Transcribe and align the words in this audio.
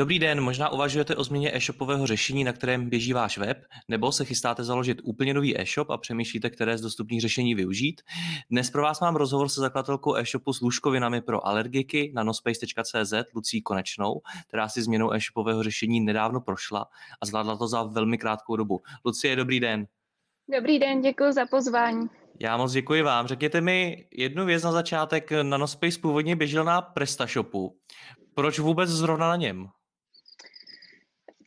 Dobrý 0.00 0.18
den, 0.18 0.40
možná 0.40 0.68
uvažujete 0.68 1.16
o 1.16 1.24
změně 1.24 1.56
e-shopového 1.56 2.06
řešení, 2.06 2.44
na 2.44 2.52
kterém 2.52 2.90
běží 2.90 3.12
váš 3.12 3.38
web, 3.38 3.64
nebo 3.88 4.12
se 4.12 4.24
chystáte 4.24 4.64
založit 4.64 4.98
úplně 5.04 5.34
nový 5.34 5.60
e-shop 5.60 5.90
a 5.90 5.98
přemýšlíte, 5.98 6.50
které 6.50 6.78
z 6.78 6.80
dostupných 6.80 7.20
řešení 7.20 7.54
využít. 7.54 8.00
Dnes 8.50 8.70
pro 8.70 8.82
vás 8.82 9.00
mám 9.00 9.16
rozhovor 9.16 9.48
se 9.48 9.60
zakladatelkou 9.60 10.16
e-shopu 10.16 10.52
s 10.52 10.60
lůžkovinami 10.60 11.20
pro 11.20 11.46
alergiky 11.46 12.12
na 12.14 12.22
nospace.cz 12.22 13.12
Lucí 13.34 13.62
Konečnou, 13.62 14.20
která 14.48 14.68
si 14.68 14.82
změnou 14.82 15.12
e-shopového 15.12 15.62
řešení 15.62 16.00
nedávno 16.00 16.40
prošla 16.40 16.86
a 17.20 17.26
zvládla 17.26 17.56
to 17.56 17.68
za 17.68 17.82
velmi 17.82 18.18
krátkou 18.18 18.56
dobu. 18.56 18.80
Lucie, 19.04 19.36
dobrý 19.36 19.60
den. 19.60 19.86
Dobrý 20.56 20.78
den, 20.78 21.00
děkuji 21.00 21.32
za 21.32 21.46
pozvání. 21.46 22.06
Já 22.40 22.56
moc 22.56 22.72
děkuji 22.72 23.02
vám. 23.02 23.26
Řekněte 23.26 23.60
mi 23.60 24.06
jednu 24.12 24.46
věc 24.46 24.62
na 24.62 24.72
začátek. 24.72 25.30
Nanospace 25.42 25.98
původně 26.00 26.36
běžel 26.36 26.64
na 26.64 26.82
PrestaShopu. 26.82 27.76
Proč 28.34 28.58
vůbec 28.58 28.90
zrovna 28.90 29.28
na 29.28 29.36
něm? 29.36 29.68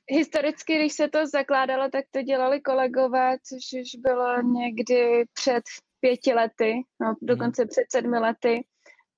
Historicky, 0.07 0.75
když 0.75 0.93
se 0.93 1.07
to 1.07 1.27
zakládalo, 1.27 1.89
tak 1.89 2.05
to 2.11 2.21
dělali 2.21 2.61
kolegové, 2.61 3.37
což 3.47 3.81
už 3.81 4.01
bylo 4.01 4.41
někdy 4.41 5.25
před 5.33 5.63
pěti 5.99 6.33
lety, 6.33 6.73
no, 7.01 7.07
mhm. 7.07 7.15
dokonce 7.21 7.65
před 7.65 7.83
sedmi 7.91 8.19
lety. 8.19 8.65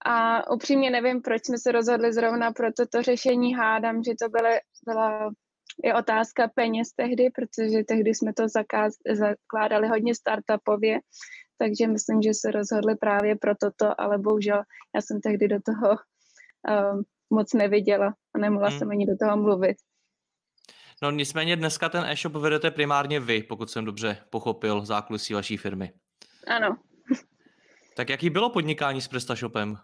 A 0.05 0.51
upřímně 0.51 0.89
nevím, 0.89 1.21
proč 1.21 1.45
jsme 1.45 1.57
se 1.57 1.71
rozhodli 1.71 2.13
zrovna 2.13 2.51
pro 2.51 2.73
toto 2.73 3.01
řešení. 3.01 3.55
Hádám, 3.55 4.03
že 4.03 4.11
to 4.21 4.29
byly, 4.29 4.59
byla 4.85 5.31
je 5.83 5.93
otázka 5.95 6.51
peněz 6.55 6.87
tehdy, 6.95 7.29
protože 7.35 7.83
tehdy 7.87 8.15
jsme 8.15 8.33
to 8.33 8.47
zakáz, 8.47 8.93
zakládali 9.13 9.87
hodně 9.87 10.15
startupově, 10.15 10.99
takže 11.57 11.87
myslím, 11.87 12.21
že 12.21 12.33
se 12.33 12.51
rozhodli 12.51 12.95
právě 12.95 13.35
pro 13.35 13.55
toto, 13.55 14.01
ale 14.01 14.17
bohužel 14.17 14.63
já 14.95 15.01
jsem 15.01 15.21
tehdy 15.21 15.47
do 15.47 15.57
toho 15.65 15.89
uh, 15.89 17.01
moc 17.29 17.53
neviděla 17.53 18.13
a 18.35 18.37
nemohla 18.37 18.69
hmm. 18.69 18.79
jsem 18.79 18.91
ani 18.91 19.05
do 19.05 19.17
toho 19.17 19.37
mluvit. 19.37 19.77
No 21.01 21.11
nicméně 21.11 21.55
dneska 21.55 21.89
ten 21.89 22.05
e-shop 22.05 22.33
vedete 22.33 22.71
primárně 22.71 23.19
vy, 23.19 23.43
pokud 23.43 23.69
jsem 23.69 23.85
dobře 23.85 24.17
pochopil 24.29 24.85
zákulisí 24.85 25.33
vaší 25.33 25.57
firmy. 25.57 25.93
Ano. 26.47 26.77
Tak 27.95 28.09
jaký 28.09 28.29
bylo 28.29 28.49
podnikání 28.49 29.01
s 29.01 29.07
PrestaShopem? 29.07 29.77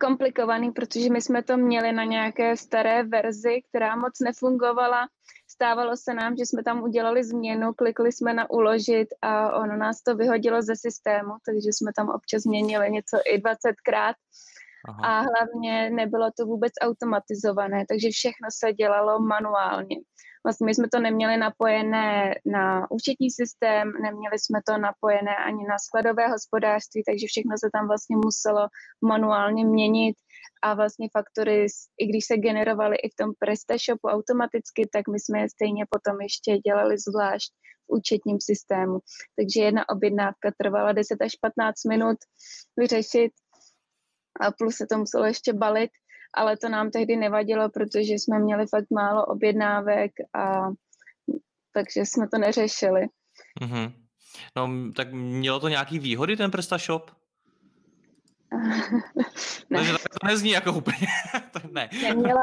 komplikovaný, 0.00 0.70
protože 0.70 1.10
my 1.10 1.20
jsme 1.20 1.42
to 1.42 1.56
měli 1.56 1.92
na 1.92 2.04
nějaké 2.04 2.56
staré 2.56 3.02
verzi, 3.02 3.62
která 3.68 3.96
moc 3.96 4.20
nefungovala. 4.20 5.08
Stávalo 5.48 5.96
se 5.96 6.14
nám, 6.14 6.36
že 6.36 6.46
jsme 6.46 6.62
tam 6.62 6.82
udělali 6.82 7.24
změnu, 7.24 7.72
klikli 7.72 8.12
jsme 8.12 8.34
na 8.34 8.50
uložit 8.50 9.08
a 9.22 9.56
ono 9.56 9.76
nás 9.76 10.02
to 10.02 10.16
vyhodilo 10.16 10.62
ze 10.62 10.76
systému, 10.76 11.32
takže 11.46 11.68
jsme 11.72 11.92
tam 11.96 12.08
občas 12.08 12.42
změnili 12.42 12.90
něco 12.90 13.18
i 13.26 13.38
20krát. 13.38 14.14
Aha. 14.88 15.00
a 15.02 15.20
hlavně 15.20 15.90
nebylo 15.90 16.30
to 16.38 16.46
vůbec 16.46 16.72
automatizované, 16.82 17.84
takže 17.88 18.08
všechno 18.12 18.48
se 18.50 18.72
dělalo 18.72 19.20
manuálně. 19.20 19.96
Vlastně 20.46 20.64
my 20.64 20.74
jsme 20.74 20.88
to 20.92 21.00
neměli 21.00 21.36
napojené 21.36 22.34
na 22.46 22.90
účetní 22.90 23.30
systém, 23.30 23.92
neměli 24.02 24.38
jsme 24.38 24.60
to 24.66 24.78
napojené 24.78 25.36
ani 25.36 25.64
na 25.66 25.76
skladové 25.78 26.28
hospodářství, 26.28 27.02
takže 27.08 27.26
všechno 27.26 27.54
se 27.64 27.68
tam 27.72 27.86
vlastně 27.86 28.16
muselo 28.16 28.68
manuálně 29.04 29.64
měnit 29.64 30.16
a 30.62 30.74
vlastně 30.74 31.08
faktory, 31.12 31.66
i 31.98 32.06
když 32.06 32.24
se 32.24 32.36
generovaly 32.36 32.96
i 32.96 33.08
v 33.08 33.16
tom 33.20 33.30
PrestaShopu 33.38 34.08
automaticky, 34.08 34.88
tak 34.92 35.08
my 35.08 35.20
jsme 35.20 35.40
je 35.40 35.48
stejně 35.48 35.84
potom 35.90 36.20
ještě 36.20 36.58
dělali 36.58 36.94
zvlášť 36.98 37.52
v 37.86 37.96
účetním 37.96 38.38
systému. 38.40 38.98
Takže 39.36 39.60
jedna 39.60 39.88
objednávka 39.88 40.52
trvala 40.58 40.92
10 40.92 41.22
až 41.22 41.32
15 41.40 41.84
minut 41.84 42.16
vyřešit 42.76 43.32
a 44.40 44.52
plus 44.52 44.76
se 44.76 44.86
to 44.86 44.98
muselo 44.98 45.24
ještě 45.24 45.52
balit, 45.52 45.90
ale 46.34 46.56
to 46.56 46.68
nám 46.68 46.90
tehdy 46.90 47.16
nevadilo, 47.16 47.68
protože 47.70 48.12
jsme 48.12 48.38
měli 48.38 48.66
fakt 48.66 48.90
málo 48.90 49.26
objednávek 49.26 50.12
a 50.34 50.70
takže 51.72 52.00
jsme 52.00 52.28
to 52.28 52.38
neřešili. 52.38 53.06
Mm-hmm. 53.60 53.92
No, 54.56 54.70
tak 54.96 55.12
mělo 55.12 55.60
to 55.60 55.68
nějaký 55.68 55.98
výhody 55.98 56.36
ten 56.36 56.50
PrestaShop? 56.50 57.10
ne. 59.70 59.78
Takže 59.78 59.92
to 59.92 60.26
nezní 60.26 60.50
jako 60.50 60.72
úplně. 60.72 61.06
ne. 61.72 61.88
Nemělo, 62.02 62.42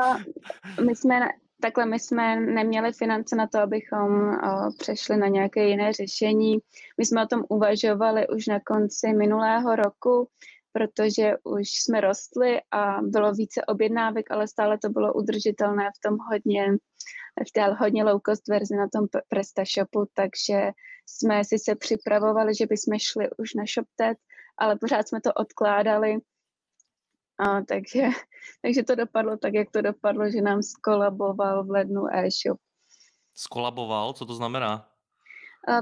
my 0.85 0.96
jsme, 0.96 1.19
takhle 1.62 1.85
my 1.85 2.00
jsme 2.00 2.40
neměli 2.40 2.94
finance 2.94 3.35
na 3.35 3.47
to, 3.47 3.59
abychom 3.59 4.38
přešli 4.78 5.18
na 5.18 5.28
nějaké 5.28 5.68
jiné 5.68 5.94
řešení. 5.94 6.58
My 6.97 7.06
jsme 7.06 7.23
o 7.23 7.28
tom 7.28 7.44
uvažovali 7.50 8.28
už 8.28 8.47
na 8.47 8.59
konci 8.59 9.13
minulého 9.13 9.75
roku, 9.75 10.29
protože 10.74 11.34
už 11.44 11.70
jsme 11.70 12.02
rostli 12.02 12.62
a 12.72 13.02
bylo 13.02 13.34
více 13.34 13.66
objednávek, 13.66 14.32
ale 14.32 14.48
stále 14.48 14.78
to 14.78 14.90
bylo 14.90 15.14
udržitelné 15.14 15.90
v 15.98 16.08
tom 16.08 16.18
hodně, 16.32 16.66
v 17.48 17.52
té 17.52 17.74
hodně 17.74 18.04
low 18.04 18.22
cost 18.26 18.48
verzi 18.48 18.76
na 18.76 18.88
tom 18.94 19.08
PrestaShopu, 19.30 20.06
takže 20.14 20.72
jsme 21.06 21.44
si 21.44 21.59
se 21.59 21.76
připravovali, 21.76 22.56
že 22.56 22.66
bychom 22.66 23.00
šli 23.00 23.30
už 23.38 23.54
na 23.54 23.64
ShopTet, 23.74 24.18
ale 24.58 24.76
pořád 24.76 25.08
jsme 25.08 25.22
to 25.22 25.34
odkládali, 25.34 26.18
a 27.42 27.62
takže, 27.62 28.02
takže 28.62 28.84
to 28.84 28.96
dopadlo 28.96 29.38
tak, 29.38 29.53
jak 29.53 29.72
to 29.72 29.82
dopadlo, 29.82 30.30
že 30.30 30.42
nám 30.42 30.64
skolaboval 30.64 31.64
v 31.64 31.70
lednu 31.70 32.08
e-shop. 32.12 32.59
Skolaboval? 33.36 34.14
Co 34.14 34.26
to 34.26 34.36
znamená? 34.36 34.91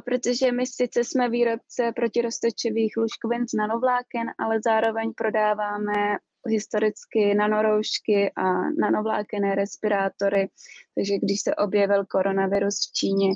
Protože 0.06 0.51
my 0.51 0.66
sice 0.66 1.03
jsme 1.03 1.29
výrobce 1.29 1.91
protiroztočivých 1.95 2.97
lůžkovin 2.97 3.47
z 3.47 3.53
nanovláken, 3.53 4.28
ale 4.38 4.59
zároveň 4.66 5.13
prodáváme 5.13 6.17
historicky 6.47 7.35
nanoroušky 7.35 8.31
a 8.35 8.69
nanovlákené 8.81 9.56
respirátory. 9.56 10.50
Takže 10.95 11.17
když 11.17 11.41
se 11.41 11.56
objevil 11.56 12.06
koronavirus 12.06 12.75
v 12.75 12.94
Číně, 12.94 13.29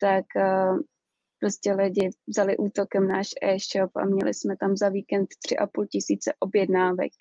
tak 0.00 0.24
prostě 1.40 1.72
lidi 1.72 2.10
vzali 2.28 2.56
útokem 2.56 3.08
náš 3.08 3.28
e-shop 3.42 3.96
a 3.96 4.04
měli 4.04 4.34
jsme 4.34 4.56
tam 4.56 4.76
za 4.76 4.88
víkend 4.88 5.28
tři 5.42 5.56
a 5.56 5.66
půl 5.66 5.86
tisíce 5.86 6.32
objednávek. 6.38 7.12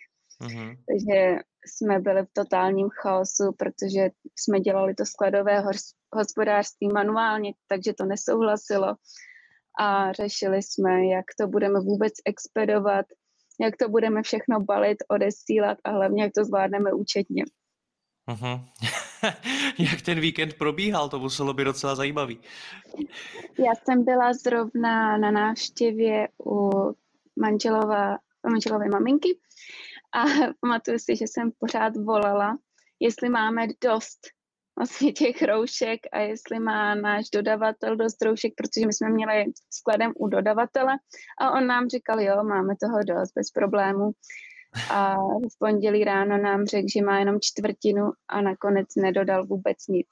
Mm-hmm. 0.42 0.76
Takže 0.88 1.36
jsme 1.68 2.00
byli 2.00 2.26
v 2.26 2.34
totálním 2.34 2.90
chaosu, 2.90 3.52
protože 3.58 4.10
jsme 4.36 4.60
dělali 4.60 4.96
to 4.96 5.06
skladové 5.06 5.64
hospodářství 6.14 6.88
manuálně, 6.94 7.54
takže 7.68 7.94
to 7.94 8.06
nesouhlasilo. 8.06 8.96
A 9.80 10.12
řešili 10.12 10.64
jsme, 10.64 11.06
jak 11.06 11.26
to 11.40 11.48
budeme 11.48 11.80
vůbec 11.80 12.14
expedovat, 12.26 13.06
jak 13.62 13.78
to 13.78 13.90
budeme 13.90 14.24
všechno 14.24 14.60
balit, 14.60 14.98
odesílat 15.10 15.78
a 15.84 15.92
hlavně, 15.92 16.24
jak 16.24 16.32
to 16.36 16.46
zvládneme 16.46 16.94
účetně. 16.94 17.44
Uh-huh. 18.32 18.66
jak 19.80 20.02
ten 20.02 20.20
víkend 20.20 20.54
probíhal, 20.54 21.10
to 21.10 21.20
muselo 21.20 21.54
být 21.54 21.64
docela 21.64 21.96
zajímavý. 21.96 22.40
Já 23.60 23.76
jsem 23.76 24.06
byla 24.06 24.34
zrovna 24.34 25.18
na 25.18 25.32
návštěvě 25.32 26.28
u 26.46 26.72
manželova, 27.40 28.18
manželové 28.50 28.86
maminky 28.90 29.40
a 30.16 30.24
pamatuju 30.62 31.00
si, 31.00 31.16
že 31.16 31.26
jsem 31.28 31.52
pořád 31.60 31.98
volala, 31.98 32.58
jestli 33.00 33.30
máme 33.30 33.68
dost 33.82 34.20
vlastně 34.78 35.12
těch 35.12 35.42
roušek 35.42 36.00
a 36.12 36.20
jestli 36.20 36.60
má 36.60 36.96
náš 36.96 37.30
dodavatel 37.30 37.96
dost 37.96 38.22
roušek, 38.22 38.54
protože 38.58 38.88
my 38.88 38.94
jsme 38.94 39.10
měli 39.10 39.46
skladem 39.70 40.12
u 40.16 40.28
dodavatele 40.28 40.94
a 41.42 41.52
on 41.52 41.68
nám 41.68 41.90
říkal, 41.90 42.22
jo, 42.22 42.44
máme 42.44 42.74
toho 42.82 43.00
dost, 43.04 43.32
bez 43.36 43.52
problémů. 43.52 44.12
A 44.92 45.16
v 45.56 45.58
pondělí 45.60 46.04
ráno 46.04 46.38
nám 46.38 46.66
řekl, 46.66 46.88
že 46.94 47.02
má 47.02 47.20
jenom 47.20 47.38
čtvrtinu 47.42 48.12
a 48.28 48.42
nakonec 48.42 48.88
nedodal 48.96 49.46
vůbec 49.46 49.78
nic. 49.88 50.08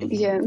Takže, 0.00 0.38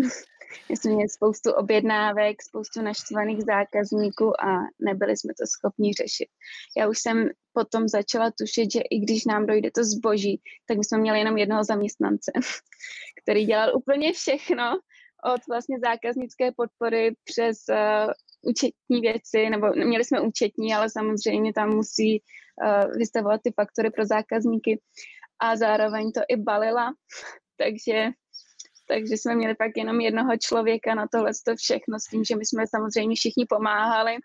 My 0.69 0.77
jsme 0.77 0.91
měli 0.91 1.09
spoustu 1.09 1.51
objednávek, 1.51 2.41
spoustu 2.41 2.81
naštvaných 2.81 3.43
zákazníků 3.43 4.43
a 4.43 4.59
nebyli 4.79 5.17
jsme 5.17 5.33
to 5.33 5.47
schopni 5.47 5.93
řešit. 5.93 6.29
Já 6.77 6.89
už 6.89 6.99
jsem 6.99 7.29
potom 7.53 7.87
začala 7.87 8.31
tušit, 8.39 8.71
že 8.71 8.79
i 8.79 8.99
když 8.99 9.25
nám 9.25 9.45
dojde 9.45 9.71
to 9.71 9.83
zboží, 9.83 10.41
tak 10.67 10.77
my 10.77 10.83
jsme 10.83 10.97
měli 10.97 11.19
jenom 11.19 11.37
jednoho 11.37 11.63
zaměstnance, 11.63 12.31
který 13.23 13.45
dělal 13.45 13.77
úplně 13.77 14.13
všechno 14.13 14.79
od 15.35 15.41
vlastně 15.49 15.79
zákaznické 15.79 16.51
podpory 16.51 17.15
přes 17.23 17.57
uh, 17.69 18.11
účetní 18.41 19.01
věci, 19.01 19.49
nebo 19.49 19.67
měli 19.75 20.05
jsme 20.05 20.21
účetní, 20.21 20.73
ale 20.73 20.89
samozřejmě 20.89 21.53
tam 21.53 21.69
musí 21.69 22.21
uh, 22.21 22.97
vystavovat 22.97 23.41
ty 23.43 23.51
faktory 23.51 23.89
pro 23.89 24.05
zákazníky 24.05 24.81
a 25.39 25.55
zároveň 25.55 26.11
to 26.11 26.21
i 26.27 26.35
balila, 26.35 26.93
takže 27.57 28.09
takže 28.89 29.13
jsme 29.17 29.35
měli 29.35 29.55
pak 29.55 29.71
jenom 29.75 29.99
jednoho 29.99 30.37
člověka 30.37 30.95
na 30.95 31.07
tohle 31.07 31.31
to 31.45 31.55
všechno, 31.55 31.99
s 31.99 32.05
tím, 32.11 32.23
že 32.23 32.35
my 32.35 32.45
jsme 32.45 32.63
samozřejmě 32.67 33.15
všichni 33.15 33.45
pomáhali, 33.45 34.15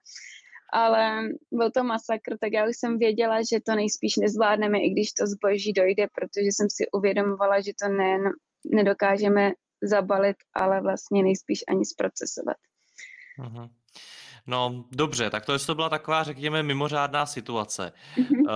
ale 0.72 1.28
byl 1.52 1.70
to 1.70 1.84
masakr, 1.84 2.38
tak 2.40 2.52
já 2.52 2.68
už 2.68 2.76
jsem 2.76 2.98
věděla, 2.98 3.38
že 3.52 3.60
to 3.66 3.74
nejspíš 3.74 4.16
nezvládneme, 4.16 4.78
i 4.78 4.90
když 4.90 5.12
to 5.12 5.26
zboží 5.26 5.72
dojde, 5.72 6.06
protože 6.14 6.48
jsem 6.52 6.68
si 6.70 6.90
uvědomovala, 6.92 7.60
že 7.60 7.72
to 7.82 7.88
nejen 7.88 8.22
nedokážeme 8.66 9.52
zabalit, 9.82 10.36
ale 10.54 10.80
vlastně 10.80 11.22
nejspíš 11.22 11.60
ani 11.68 11.84
zprocesovat. 11.84 12.56
Uh-huh. 13.38 13.70
No 14.46 14.84
dobře, 14.92 15.30
tak 15.30 15.44
to, 15.46 15.58
to 15.58 15.74
byla 15.74 15.88
taková, 15.88 16.22
řekněme, 16.22 16.62
mimořádná 16.62 17.26
situace. 17.26 17.92
Uh, 18.18 18.48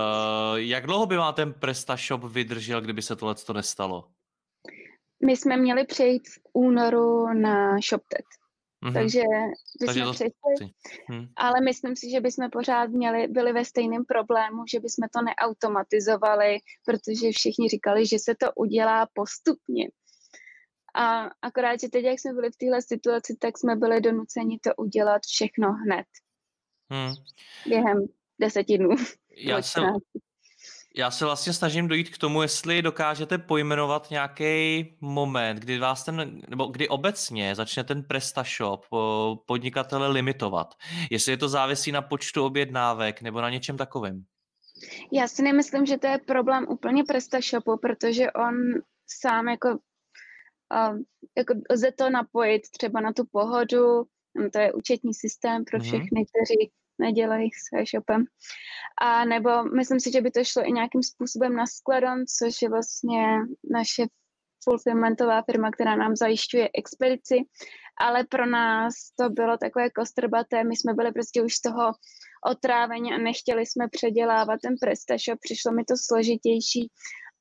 jak 0.55 0.85
dlouho 0.85 1.05
by 1.05 1.17
vám 1.17 1.33
ten 1.33 1.53
PrestaShop 1.53 2.23
vydržel, 2.23 2.81
kdyby 2.81 3.01
se 3.01 3.15
tohle 3.15 3.35
to 3.35 3.53
nestalo? 3.53 4.07
My 5.25 5.37
jsme 5.37 5.57
měli 5.57 5.85
přejít 5.85 6.27
v 6.27 6.39
únoru 6.53 7.33
na 7.33 7.77
ShopTet. 7.89 8.25
Mm-hmm. 8.85 8.93
Takže 8.93 9.21
bychom 9.79 10.03
to... 10.03 10.13
přešli, 10.13 10.73
hmm. 11.07 11.27
ale 11.35 11.61
myslím 11.61 11.95
si, 11.95 12.09
že 12.09 12.21
bychom 12.21 12.49
pořád 12.49 12.89
měli, 12.89 13.27
byli 13.27 13.53
ve 13.53 13.65
stejném 13.65 14.05
problému, 14.05 14.63
že 14.71 14.79
bychom 14.79 15.07
to 15.13 15.21
neautomatizovali, 15.21 16.57
protože 16.85 17.31
všichni 17.31 17.69
říkali, 17.69 18.05
že 18.05 18.19
se 18.19 18.35
to 18.35 18.51
udělá 18.55 19.07
postupně. 19.13 19.89
A 20.95 21.29
akorát, 21.41 21.79
že 21.79 21.89
teď, 21.89 22.05
jak 22.05 22.19
jsme 22.19 22.33
byli 22.33 22.51
v 22.51 22.57
téhle 22.57 22.81
situaci, 22.81 23.37
tak 23.39 23.57
jsme 23.57 23.75
byli 23.75 24.01
donuceni 24.01 24.59
to 24.59 24.71
udělat 24.77 25.21
všechno 25.25 25.73
hned. 25.73 26.05
Hmm. 26.91 27.13
Během 27.67 28.05
deseti 28.41 28.77
dnů. 28.77 28.89
Já 29.37 29.61
jsem, 29.61 29.83
já 30.99 31.11
se 31.11 31.25
vlastně 31.25 31.53
snažím 31.53 31.87
dojít 31.87 32.09
k 32.09 32.17
tomu, 32.17 32.41
jestli 32.41 32.81
dokážete 32.81 33.37
pojmenovat 33.37 34.09
nějaký 34.09 34.85
moment, 35.01 35.59
kdy 35.59 35.79
vás 35.79 36.05
ten, 36.05 36.41
nebo 36.49 36.65
kdy 36.65 36.87
obecně 36.87 37.55
začne 37.55 37.83
ten 37.83 38.03
PrestaShop 38.03 38.85
podnikatele 39.45 40.07
limitovat. 40.07 40.73
Jestli 41.11 41.31
je 41.31 41.37
to 41.37 41.49
závisí 41.49 41.91
na 41.91 42.01
počtu 42.01 42.45
objednávek 42.45 43.21
nebo 43.21 43.41
na 43.41 43.49
něčem 43.49 43.77
takovém. 43.77 44.23
Já 45.11 45.27
si 45.27 45.41
nemyslím, 45.41 45.85
že 45.85 45.97
to 45.97 46.07
je 46.07 46.17
problém 46.17 46.65
úplně 46.69 47.03
PrestaShopu, 47.03 47.77
protože 47.77 48.31
on 48.31 48.55
sám 49.07 49.47
jako, 49.47 49.69
uh, 49.69 50.99
jako 51.37 51.53
lze 51.71 51.91
to 51.91 52.09
napojit 52.09 52.61
třeba 52.71 53.01
na 53.01 53.13
tu 53.13 53.23
pohodu, 53.31 54.03
to 54.53 54.59
je 54.59 54.73
účetní 54.73 55.13
systém 55.13 55.65
pro 55.65 55.77
mhm. 55.77 55.87
všechny, 55.87 56.21
mm-hmm. 56.21 56.25
kteří 56.29 56.71
nedělají 56.99 57.49
s 57.51 57.77
e-shopem. 57.77 58.25
A 59.01 59.25
nebo 59.25 59.63
myslím 59.63 59.99
si, 59.99 60.11
že 60.11 60.21
by 60.21 60.31
to 60.31 60.43
šlo 60.43 60.67
i 60.67 60.71
nějakým 60.71 61.03
způsobem 61.03 61.55
na 61.55 61.65
Skladon, 61.65 62.23
což 62.37 62.61
je 62.61 62.69
vlastně 62.69 63.37
naše 63.71 64.03
fulfillmentová 64.63 65.41
firma, 65.41 65.71
která 65.71 65.95
nám 65.95 66.15
zajišťuje 66.15 66.69
expedici, 66.77 67.35
ale 68.01 68.23
pro 68.23 68.45
nás 68.45 68.93
to 69.19 69.29
bylo 69.29 69.57
takové 69.57 69.89
kostrbaté, 69.89 70.63
my 70.63 70.75
jsme 70.75 70.93
byli 70.93 71.11
prostě 71.11 71.41
už 71.43 71.53
z 71.53 71.61
toho 71.61 71.91
otráveni 72.51 73.13
a 73.13 73.17
nechtěli 73.17 73.65
jsme 73.65 73.87
předělávat 73.91 74.59
ten 74.63 74.75
PrestaShop, 74.81 75.39
přišlo 75.39 75.71
mi 75.71 75.83
to 75.85 75.93
složitější 75.97 76.91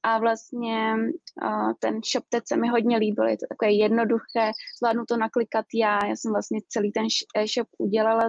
a 0.09 0.19
vlastně 0.19 0.95
uh, 1.43 1.73
ten 1.79 2.01
shop 2.13 2.25
teď 2.29 2.43
se 2.47 2.57
mi 2.57 2.69
hodně 2.69 2.97
líbil, 2.97 3.29
je 3.29 3.37
to 3.37 3.47
takové 3.49 3.73
jednoduché, 3.73 4.53
zvládnu 4.79 5.05
to 5.09 5.17
naklikat 5.17 5.67
já, 5.75 6.07
já 6.07 6.17
jsem 6.17 6.33
vlastně 6.33 6.61
celý 6.69 6.93
ten 6.93 7.07
e-shop 7.37 7.69
udělala 7.79 8.29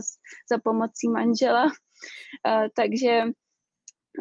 za 0.52 0.58
pomocí 0.64 1.10
manžela, 1.10 1.66
uh, 1.66 2.68
takže 2.76 3.24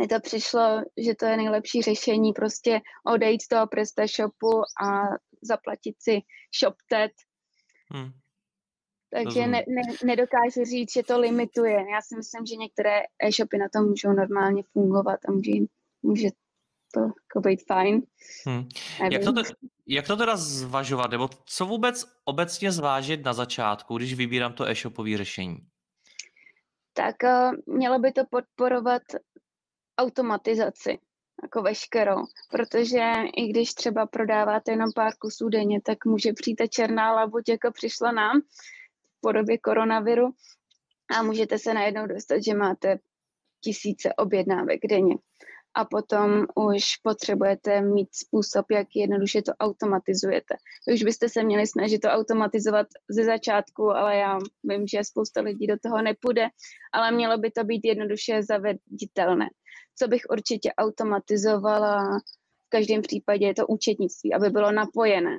mi 0.01 0.09
to 0.09 0.21
přišlo, 0.21 0.83
že 0.97 1.15
to 1.15 1.27
je 1.27 1.37
nejlepší 1.37 1.83
řešení, 1.83 2.33
prostě 2.33 2.81
odejít 3.07 3.43
z 3.43 3.49
toho 3.49 3.67
PrestaShopu 3.67 4.63
a 4.83 5.03
zaplatit 5.43 5.97
si 5.99 6.21
ShopTet. 6.59 7.13
Hmm. 7.91 8.11
Takže 9.11 9.47
ne, 9.47 9.65
ne, 9.69 9.83
nedokážu 10.05 10.65
říct, 10.65 10.93
že 10.93 11.03
to 11.03 11.21
limituje. 11.21 11.75
Já 11.75 12.01
si 12.03 12.17
myslím, 12.17 12.47
že 12.47 12.57
některé 12.57 13.03
e-shopy 13.23 13.59
na 13.59 13.69
tom 13.73 13.89
můžou 13.89 14.13
normálně 14.13 14.63
fungovat 14.73 15.21
a 15.29 15.33
může, 15.33 15.53
může 16.03 16.29
to 16.95 17.01
jako 17.01 17.41
být 17.41 17.67
fajn. 17.67 18.03
Hmm. 18.47 18.69
Jak, 19.13 19.25
to 19.25 19.33
jak 19.87 20.07
to 20.07 20.17
teda 20.17 20.37
zvažovat, 20.37 21.11
nebo 21.11 21.29
co 21.45 21.67
vůbec 21.67 22.07
obecně 22.25 22.73
zvážit 22.73 23.25
na 23.25 23.33
začátku, 23.33 23.97
když 23.97 24.15
vybírám 24.15 24.53
to 24.53 24.69
e-shopové 24.69 25.17
řešení? 25.17 25.57
Tak 26.93 27.17
uh, 27.25 27.77
mělo 27.77 27.99
by 27.99 28.13
to 28.13 28.23
podporovat 28.31 29.03
automatizaci, 29.99 30.99
jako 31.43 31.63
veškerou, 31.63 32.25
protože 32.51 33.13
i 33.37 33.49
když 33.49 33.75
třeba 33.75 34.07
prodáváte 34.07 34.73
jenom 34.73 34.91
pár 34.95 35.13
kusů 35.19 35.49
denně, 35.49 35.81
tak 35.81 36.05
může 36.05 36.33
přijít 36.33 36.57
ta 36.57 36.67
černá 36.67 37.13
labuť, 37.13 37.49
jako 37.49 37.73
přišla 37.73 38.13
nám 38.13 38.41
v 38.41 39.21
podobě 39.21 39.59
koronaviru 39.59 40.31
a 41.19 41.23
můžete 41.23 41.59
se 41.59 41.75
najednou 41.75 42.07
dostat, 42.07 42.45
že 42.45 42.55
máte 42.55 42.99
tisíce 43.61 44.15
objednávek 44.15 44.81
denně 44.89 45.15
a 45.79 45.85
potom 45.85 46.47
už 46.55 46.97
potřebujete 47.03 47.81
mít 47.81 48.09
způsob, 48.13 48.71
jak 48.71 48.87
jednoduše 48.95 49.43
to 49.43 49.53
automatizujete. 49.53 50.55
Už 50.95 51.03
byste 51.03 51.29
se 51.29 51.43
měli 51.43 51.67
snažit 51.67 51.99
to 51.99 52.09
automatizovat 52.09 52.87
ze 53.09 53.25
začátku, 53.25 53.91
ale 53.91 54.17
já 54.17 54.39
vím, 54.65 54.87
že 54.87 55.05
spousta 55.05 55.41
lidí 55.41 55.67
do 55.67 55.75
toho 55.83 56.03
nepůjde, 56.03 56.49
ale 56.93 57.11
mělo 57.11 57.39
by 57.39 57.51
to 57.51 57.65
být 57.65 57.85
jednoduše 57.85 58.43
zaveditelné. 58.43 59.47
Co 59.99 60.09
bych 60.09 60.23
určitě 60.31 60.73
automatizovala, 60.79 62.19
v 62.67 62.69
každém 62.69 63.03
případě 63.03 63.47
je 63.47 63.55
to 63.55 63.67
účetnictví, 63.67 64.35
aby 64.35 64.51
bylo 64.51 64.73
napojené 64.73 65.39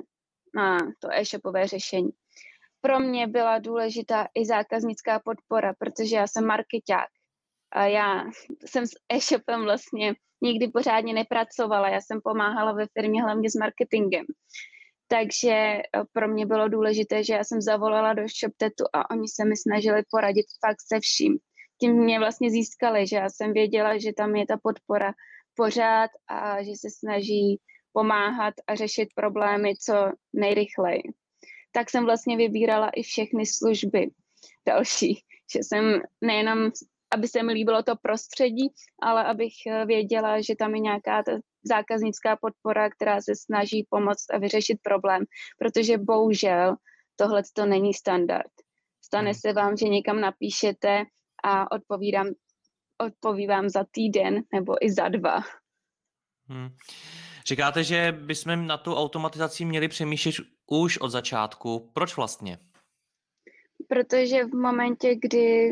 na 0.54 0.78
to 0.98 1.08
e-shopové 1.12 1.66
řešení. 1.66 2.10
Pro 2.80 3.00
mě 3.00 3.26
byla 3.26 3.58
důležitá 3.58 4.28
i 4.34 4.46
zákaznická 4.46 5.20
podpora, 5.24 5.74
protože 5.78 6.16
já 6.16 6.26
jsem 6.26 6.46
marketák 6.46 7.08
a 7.72 7.86
já 7.86 8.24
jsem 8.66 8.86
s 8.86 8.90
e-shopem 9.12 9.62
vlastně 9.62 10.14
nikdy 10.42 10.68
pořádně 10.68 11.14
nepracovala. 11.14 11.88
Já 11.88 12.00
jsem 12.00 12.20
pomáhala 12.24 12.72
ve 12.72 12.86
firmě 12.98 13.22
hlavně 13.22 13.50
s 13.50 13.54
marketingem. 13.54 14.24
Takže 15.08 15.50
eh, 15.50 15.82
pro 16.12 16.28
mě 16.28 16.46
bylo 16.46 16.68
důležité, 16.68 17.24
že 17.24 17.34
já 17.34 17.44
jsem 17.44 17.60
zavolala 17.60 18.14
do 18.14 18.22
ShopTetu 18.22 18.84
a 18.92 19.10
oni 19.10 19.28
se 19.28 19.44
mi 19.44 19.56
snažili 19.56 20.02
poradit 20.10 20.46
fakt 20.66 20.80
se 20.92 21.00
vším. 21.00 21.38
Tím 21.80 21.92
mě 21.92 22.18
vlastně 22.18 22.50
získali, 22.50 23.06
že 23.06 23.16
já 23.16 23.28
jsem 23.30 23.52
věděla, 23.52 23.98
že 23.98 24.12
tam 24.12 24.36
je 24.36 24.46
ta 24.46 24.56
podpora 24.62 25.12
pořád 25.56 26.10
a 26.28 26.62
že 26.62 26.70
se 26.76 26.88
snaží 26.90 27.60
pomáhat 27.92 28.54
a 28.66 28.74
řešit 28.74 29.08
problémy 29.14 29.74
co 29.76 29.94
nejrychleji. 30.32 31.02
Tak 31.72 31.90
jsem 31.90 32.04
vlastně 32.04 32.36
vybírala 32.36 32.88
i 32.88 33.02
všechny 33.02 33.46
služby 33.46 34.10
další, 34.66 35.24
že 35.52 35.58
jsem 35.58 36.02
nejenom 36.20 36.70
aby 37.14 37.28
se 37.28 37.42
mi 37.42 37.52
líbilo 37.52 37.82
to 37.82 37.96
prostředí, 38.02 38.68
ale 39.02 39.24
abych 39.24 39.52
eh, 39.66 39.86
věděla, 39.86 40.40
že 40.40 40.56
tam 40.58 40.74
je 40.74 40.80
nějaká 40.80 41.22
ta 41.22 41.32
zákaznická 41.64 42.36
podpora, 42.36 42.90
která 42.90 43.20
se 43.20 43.32
snaží 43.36 43.86
pomoct 43.90 44.30
a 44.34 44.38
vyřešit 44.38 44.78
problém, 44.82 45.24
protože 45.58 45.98
bohužel 45.98 46.76
tohle 47.16 47.42
to 47.52 47.66
není 47.66 47.94
standard. 47.94 48.52
Stane 49.04 49.30
hmm. 49.30 49.34
se 49.34 49.52
vám, 49.52 49.76
že 49.76 49.88
někam 49.88 50.20
napíšete 50.20 51.04
a 51.44 51.72
odpovídám, 51.72 52.26
odpovívám 52.98 53.68
za 53.68 53.84
týden 53.90 54.42
nebo 54.52 54.84
i 54.84 54.92
za 54.92 55.08
dva. 55.08 55.40
Hmm. 56.46 56.68
Říkáte, 57.46 57.84
že 57.84 58.12
bychom 58.12 58.66
na 58.66 58.76
tu 58.76 58.94
automatizaci 58.94 59.64
měli 59.64 59.88
přemýšlet 59.88 60.34
už 60.66 60.98
od 60.98 61.08
začátku. 61.08 61.90
Proč 61.92 62.16
vlastně? 62.16 62.58
Protože 63.88 64.44
v 64.44 64.54
momentě, 64.54 65.14
kdy 65.22 65.70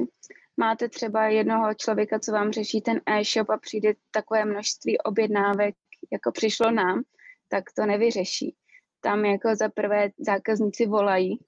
máte 0.58 0.88
třeba 0.88 1.26
jednoho 1.26 1.74
člověka, 1.74 2.18
co 2.18 2.32
vám 2.32 2.52
řeší 2.52 2.80
ten 2.80 3.00
e-shop 3.06 3.50
a 3.50 3.58
přijde 3.58 3.92
takové 4.10 4.44
množství 4.44 4.98
objednávek, 4.98 5.74
jako 6.12 6.32
přišlo 6.32 6.70
nám, 6.70 7.02
tak 7.48 7.64
to 7.76 7.86
nevyřeší. 7.86 8.56
Tam 9.00 9.24
jako 9.24 9.56
za 9.56 9.68
prvé 9.68 10.10
zákazníci 10.18 10.86
volají, 10.86 11.38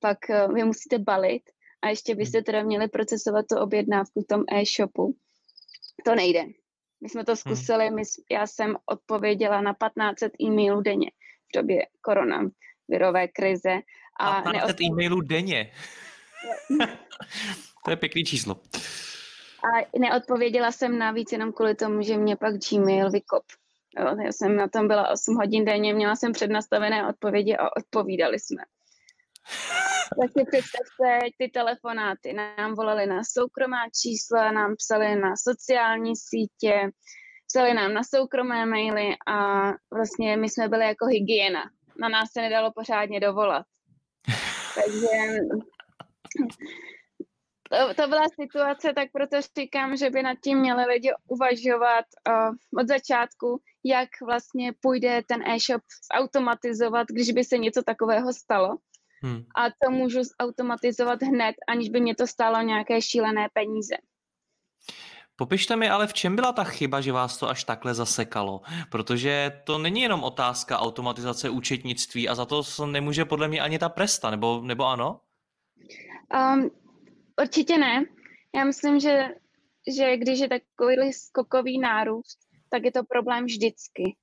pak 0.00 0.30
eh, 0.30 0.48
vy 0.48 0.64
musíte 0.64 0.98
balit 0.98 1.42
a 1.82 1.88
ještě 1.88 2.14
byste 2.14 2.38
hmm. 2.38 2.44
teda 2.44 2.62
měli 2.62 2.88
procesovat 2.88 3.46
tu 3.50 3.56
objednávku 3.56 4.22
v 4.22 4.26
tom 4.26 4.44
e-shopu. 4.52 5.16
To 6.04 6.14
nejde. 6.14 6.44
My 7.00 7.08
jsme 7.08 7.24
to 7.24 7.32
hmm. 7.32 7.36
zkusili, 7.36 7.90
my, 7.90 8.02
já 8.30 8.46
jsem 8.46 8.76
odpověděla 8.86 9.60
na 9.60 9.72
1500 9.72 10.32
e-mailů 10.42 10.80
denně 10.80 11.10
v 11.50 11.60
době 11.60 11.86
korona 12.00 12.50
virové 12.88 13.28
krize. 13.28 13.80
A 14.20 14.42
15 14.42 14.54
neodpov... 14.54 14.80
e-mailů 14.80 15.20
denně. 15.20 15.72
To 17.84 17.90
je 17.90 17.96
pěkný 17.96 18.24
číslo. 18.24 18.60
A 19.64 19.98
neodpověděla 19.98 20.72
jsem 20.72 20.98
navíc 20.98 21.32
jenom 21.32 21.52
kvůli 21.52 21.74
tomu, 21.74 22.02
že 22.02 22.16
mě 22.16 22.36
pak 22.36 22.54
Gmail 22.54 23.10
vykop. 23.10 23.44
Jo, 23.98 24.16
já 24.24 24.32
jsem 24.32 24.56
na 24.56 24.68
tom 24.68 24.88
byla 24.88 25.08
8 25.08 25.36
hodin 25.36 25.64
denně, 25.64 25.94
měla 25.94 26.16
jsem 26.16 26.32
přednastavené 26.32 27.08
odpovědi 27.08 27.56
a 27.56 27.76
odpovídali 27.76 28.38
jsme. 28.38 28.62
Tak 30.20 30.30
si 30.30 30.44
představte, 30.44 31.18
ty 31.38 31.48
telefonáty 31.48 32.32
nám 32.32 32.74
volali 32.74 33.06
na 33.06 33.20
soukromá 33.24 33.78
čísla, 34.02 34.52
nám 34.52 34.74
psali 34.76 35.16
na 35.16 35.36
sociální 35.36 36.16
sítě, 36.16 36.90
psali 37.46 37.74
nám 37.74 37.94
na 37.94 38.00
soukromé 38.04 38.66
maily 38.66 39.16
a 39.26 39.62
vlastně 39.92 40.36
my 40.36 40.48
jsme 40.48 40.68
byli 40.68 40.84
jako 40.84 41.06
hygiena. 41.06 41.70
Na 42.00 42.08
nás 42.08 42.32
se 42.32 42.40
nedalo 42.40 42.72
pořádně 42.72 43.20
dovolat. 43.20 43.66
Takže 44.74 45.38
to, 47.70 47.94
to 47.94 48.08
byla 48.08 48.22
situace, 48.40 48.92
tak 48.94 49.08
proto 49.12 49.36
říkám, 49.58 49.96
že 49.96 50.10
by 50.10 50.22
nad 50.22 50.36
tím 50.44 50.58
měli 50.58 50.84
lidi 50.84 51.10
uvažovat 51.28 52.04
uh, 52.28 52.80
od 52.80 52.88
začátku, 52.88 53.60
jak 53.84 54.08
vlastně 54.26 54.72
půjde 54.80 55.22
ten 55.26 55.42
e-shop 55.48 55.82
zautomatizovat, 56.12 57.06
když 57.08 57.30
by 57.30 57.44
se 57.44 57.58
něco 57.58 57.82
takového 57.82 58.32
stalo. 58.32 58.76
Hmm. 59.22 59.44
A 59.56 59.70
to 59.84 59.90
můžu 59.90 60.20
zautomatizovat 60.40 61.22
hned, 61.22 61.54
aniž 61.68 61.88
by 61.88 62.00
mě 62.00 62.14
to 62.14 62.26
stálo 62.26 62.62
nějaké 62.62 63.02
šílené 63.02 63.48
peníze. 63.52 63.94
Popište 65.36 65.76
mi 65.76 65.88
ale, 65.90 66.06
v 66.06 66.12
čem 66.12 66.36
byla 66.36 66.52
ta 66.52 66.64
chyba, 66.64 67.00
že 67.00 67.12
vás 67.12 67.38
to 67.38 67.48
až 67.48 67.64
takhle 67.64 67.94
zasekalo? 67.94 68.60
Protože 68.90 69.62
to 69.64 69.78
není 69.78 70.00
jenom 70.00 70.24
otázka 70.24 70.78
automatizace 70.78 71.50
účetnictví 71.50 72.28
a 72.28 72.34
za 72.34 72.44
to 72.44 72.62
nemůže 72.86 73.24
podle 73.24 73.48
mě 73.48 73.60
ani 73.60 73.78
ta 73.78 73.88
presta, 73.88 74.30
nebo, 74.30 74.60
nebo 74.60 74.86
ano? 74.86 75.20
Um, 76.34 76.70
určitě 77.42 77.78
ne. 77.78 78.04
Já 78.54 78.64
myslím, 78.64 79.00
že, 79.00 79.28
že 79.96 80.16
když 80.16 80.40
je 80.40 80.48
takový 80.48 81.12
skokový 81.12 81.78
nárůst, 81.78 82.38
tak 82.70 82.84
je 82.84 82.92
to 82.92 83.04
problém 83.04 83.44
vždycky. 83.44 84.16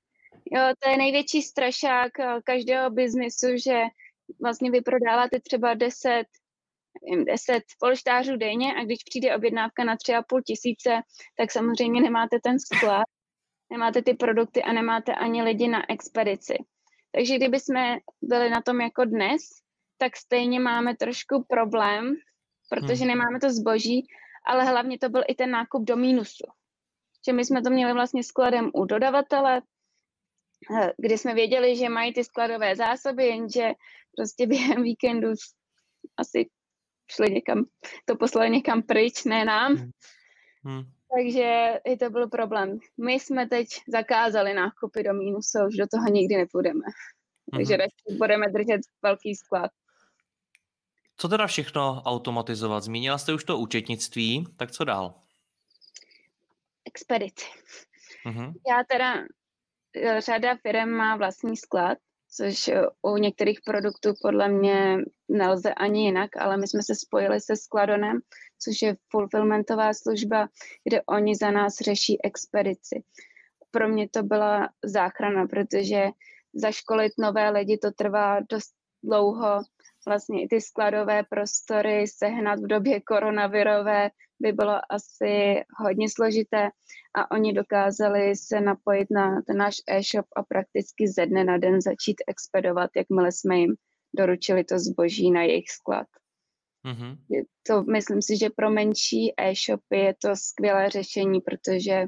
Jo, 0.52 0.62
to 0.78 0.90
je 0.90 0.96
největší 0.96 1.42
strašák 1.42 2.20
eh, 2.20 2.40
každého 2.44 2.90
biznisu, 2.90 3.46
že 3.64 3.82
vlastně 4.40 4.70
vy 4.70 4.80
prodáváte 4.80 5.40
třeba 5.40 5.74
10, 5.74 6.24
nevím, 7.10 7.24
10 7.24 7.62
polštářů 7.80 8.36
denně 8.36 8.74
a 8.74 8.84
když 8.84 8.98
přijde 9.04 9.36
objednávka 9.36 9.84
na 9.84 9.96
3,5 9.96 10.42
tisíce, 10.46 10.90
tak 11.36 11.52
samozřejmě 11.52 12.00
nemáte 12.00 12.40
ten 12.42 12.58
sklad, 12.58 13.04
nemáte 13.70 14.02
ty 14.02 14.14
produkty 14.14 14.62
a 14.62 14.72
nemáte 14.72 15.14
ani 15.14 15.42
lidi 15.42 15.68
na 15.68 15.90
expedici. 15.90 16.54
Takže 17.12 17.36
kdyby 17.36 17.60
jsme 17.60 17.98
byli 18.22 18.50
na 18.50 18.62
tom 18.62 18.80
jako 18.80 19.04
dnes, 19.04 19.42
tak 20.00 20.16
stejně 20.16 20.60
máme 20.60 20.96
trošku 20.96 21.44
problém, 21.48 22.14
protože 22.70 23.04
hmm. 23.04 23.08
nemáme 23.08 23.40
to 23.40 23.50
zboží, 23.50 24.06
ale 24.46 24.64
hlavně 24.64 24.98
to 24.98 25.08
byl 25.08 25.22
i 25.28 25.34
ten 25.34 25.50
nákup 25.50 25.84
do 25.84 25.96
mínusu. 25.96 26.44
Že 27.26 27.32
my 27.32 27.44
jsme 27.44 27.62
to 27.62 27.70
měli 27.70 27.92
vlastně 27.92 28.24
skladem 28.24 28.70
u 28.74 28.84
dodavatele, 28.84 29.62
eh, 30.80 30.92
kdy 30.98 31.18
jsme 31.18 31.34
věděli, 31.34 31.76
že 31.76 31.88
mají 31.88 32.14
ty 32.14 32.24
skladové 32.24 32.76
zásoby, 32.76 33.26
jenže 33.26 33.72
prostě 34.16 34.46
během 34.46 34.82
víkendu 34.82 35.28
asi 36.16 36.48
šli 37.10 37.30
někam, 37.30 37.64
to 38.04 38.16
poslali 38.16 38.50
někam 38.50 38.82
pryč, 38.82 39.24
ne 39.24 39.44
nám. 39.44 39.74
Hmm. 39.74 39.90
hmm. 40.64 40.82
Takže 41.16 41.80
i 41.84 41.96
to 41.96 42.10
byl 42.10 42.28
problém. 42.28 42.78
My 42.98 43.12
jsme 43.12 43.48
teď 43.48 43.68
zakázali 43.88 44.54
nákupy 44.54 45.02
do 45.02 45.14
mínusu, 45.14 45.58
už 45.68 45.76
do 45.76 45.86
toho 45.86 46.06
nikdy 46.08 46.36
nepůjdeme. 46.36 46.84
Takže 47.52 47.74
hmm. 47.74 48.18
budeme 48.18 48.46
držet 48.48 48.80
velký 49.02 49.34
sklad. 49.34 49.70
Co 51.20 51.28
teda 51.28 51.46
všechno 51.46 52.02
automatizovat? 52.02 52.82
Zmínila 52.82 53.18
jste 53.18 53.34
už 53.34 53.44
to 53.44 53.58
účetnictví, 53.58 54.46
tak 54.56 54.70
co 54.70 54.84
dál? 54.84 55.14
Expedici. 56.84 57.46
Uh-huh. 58.26 58.52
Já 58.68 58.84
teda, 58.90 59.14
eh, 59.96 60.20
řada 60.20 60.56
firm 60.56 60.90
má 60.90 61.16
vlastní 61.16 61.56
sklad, 61.56 61.98
což 62.30 62.68
eh, 62.68 62.82
u 63.02 63.16
některých 63.16 63.60
produktů 63.66 64.14
podle 64.22 64.48
mě 64.48 64.98
nelze 65.28 65.74
ani 65.74 66.04
jinak, 66.04 66.36
ale 66.36 66.56
my 66.56 66.68
jsme 66.68 66.82
se 66.82 66.94
spojili 66.94 67.40
se 67.40 67.56
Skladonem, 67.56 68.20
což 68.58 68.82
je 68.82 68.96
fulfillmentová 69.10 69.94
služba, 69.94 70.48
kde 70.84 71.02
oni 71.02 71.36
za 71.36 71.50
nás 71.50 71.76
řeší 71.76 72.24
expedici. 72.24 73.02
Pro 73.70 73.88
mě 73.88 74.08
to 74.08 74.22
byla 74.22 74.68
záchrana, 74.84 75.46
protože 75.46 76.04
zaškolit 76.54 77.12
nové 77.18 77.50
lidi 77.50 77.78
to 77.78 77.90
trvá 77.90 78.40
dost 78.50 78.74
dlouho, 79.02 79.62
vlastně 80.06 80.42
i 80.42 80.48
ty 80.48 80.60
skladové 80.60 81.22
prostory 81.30 82.08
sehnat 82.08 82.60
v 82.60 82.66
době 82.66 83.00
koronavirové 83.00 84.10
by 84.40 84.52
bylo 84.52 84.92
asi 84.92 85.64
hodně 85.78 86.06
složité 86.10 86.68
a 87.14 87.30
oni 87.30 87.52
dokázali 87.52 88.36
se 88.36 88.60
napojit 88.60 89.08
na 89.10 89.42
ten 89.46 89.56
náš 89.56 89.74
e-shop 89.88 90.26
a 90.36 90.42
prakticky 90.42 91.08
ze 91.08 91.26
dne 91.26 91.44
na 91.44 91.58
den 91.58 91.80
začít 91.80 92.16
expedovat, 92.28 92.90
jakmile 92.96 93.32
jsme 93.32 93.58
jim 93.58 93.74
doručili 94.16 94.64
to 94.64 94.78
zboží 94.78 95.30
na 95.30 95.42
jejich 95.42 95.70
sklad. 95.70 96.06
Mm-hmm. 96.86 97.16
To 97.66 97.82
myslím 97.82 98.22
si, 98.22 98.36
že 98.36 98.50
pro 98.50 98.70
menší 98.70 99.34
e-shopy 99.36 99.96
je 99.96 100.14
to 100.14 100.36
skvělé 100.36 100.90
řešení, 100.90 101.40
protože 101.40 102.06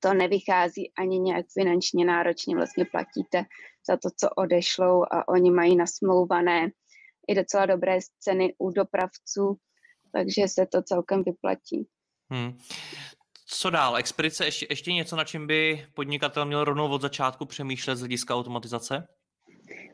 to 0.00 0.14
nevychází 0.14 0.92
ani 0.98 1.18
nějak 1.18 1.46
finančně 1.52 2.04
náročně, 2.04 2.56
vlastně 2.56 2.84
platíte 2.84 3.44
za 3.88 3.96
to, 3.96 4.08
co 4.16 4.28
odešlou 4.36 5.04
a 5.10 5.28
oni 5.28 5.50
mají 5.50 5.76
nasmlouvané 5.76 6.70
i 7.28 7.34
docela 7.34 7.66
dobré 7.66 7.98
ceny 8.18 8.54
u 8.58 8.70
dopravců, 8.70 9.56
takže 10.12 10.48
se 10.48 10.66
to 10.66 10.82
celkem 10.82 11.22
vyplatí. 11.22 11.88
Hmm. 12.30 12.58
Co 13.46 13.70
dál? 13.70 13.96
Expedice 13.96 14.44
ještě, 14.44 14.66
ještě 14.70 14.92
něco, 14.92 15.16
na 15.16 15.24
čem 15.24 15.46
by 15.46 15.86
podnikatel 15.94 16.44
měl 16.44 16.64
rovnou 16.64 16.90
od 16.90 17.02
začátku 17.02 17.46
přemýšlet 17.46 17.96
z 17.96 18.00
hlediska 18.00 18.34
automatizace? 18.34 19.08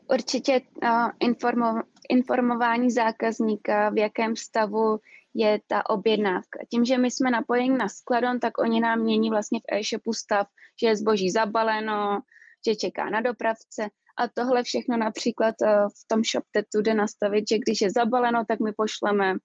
Určitě 0.09 0.61
uh, 0.83 1.09
informo, 1.19 1.81
informování 2.09 2.91
zákazníka, 2.91 3.89
v 3.89 3.97
jakém 3.97 4.35
stavu 4.35 4.99
je 5.33 5.59
ta 5.67 5.89
objednávka. 5.89 6.59
Tím, 6.71 6.85
že 6.85 6.97
my 6.97 7.11
jsme 7.11 7.31
napojeni 7.31 7.77
na 7.77 7.89
skladon, 7.89 8.39
tak 8.39 8.57
oni 8.57 8.79
nám 8.79 8.99
mění 8.99 9.29
vlastně 9.29 9.59
v 9.59 9.75
e-shopu 9.75 10.13
stav, 10.13 10.47
že 10.81 10.87
je 10.87 10.95
zboží 10.95 11.29
zabaleno, 11.29 12.21
že 12.67 12.75
čeká 12.75 13.09
na 13.09 13.21
dopravce. 13.21 13.89
A 14.17 14.27
tohle 14.27 14.63
všechno 14.63 14.97
například 14.97 15.55
uh, 15.61 15.87
v 15.87 16.07
tom 16.07 16.23
ShopTetu 16.23 16.81
jde 16.81 16.93
nastavit, 16.93 17.45
že 17.49 17.57
když 17.57 17.81
je 17.81 17.89
zabaleno, 17.91 18.45
tak 18.47 18.59
my 18.59 18.71
pošleme 18.77 19.35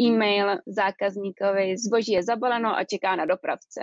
e-mail 0.00 0.58
zákazníkovi, 0.66 1.78
zboží 1.78 2.12
je 2.12 2.22
zabaleno 2.22 2.76
a 2.76 2.84
čeká 2.84 3.16
na 3.16 3.26
dopravce. 3.26 3.80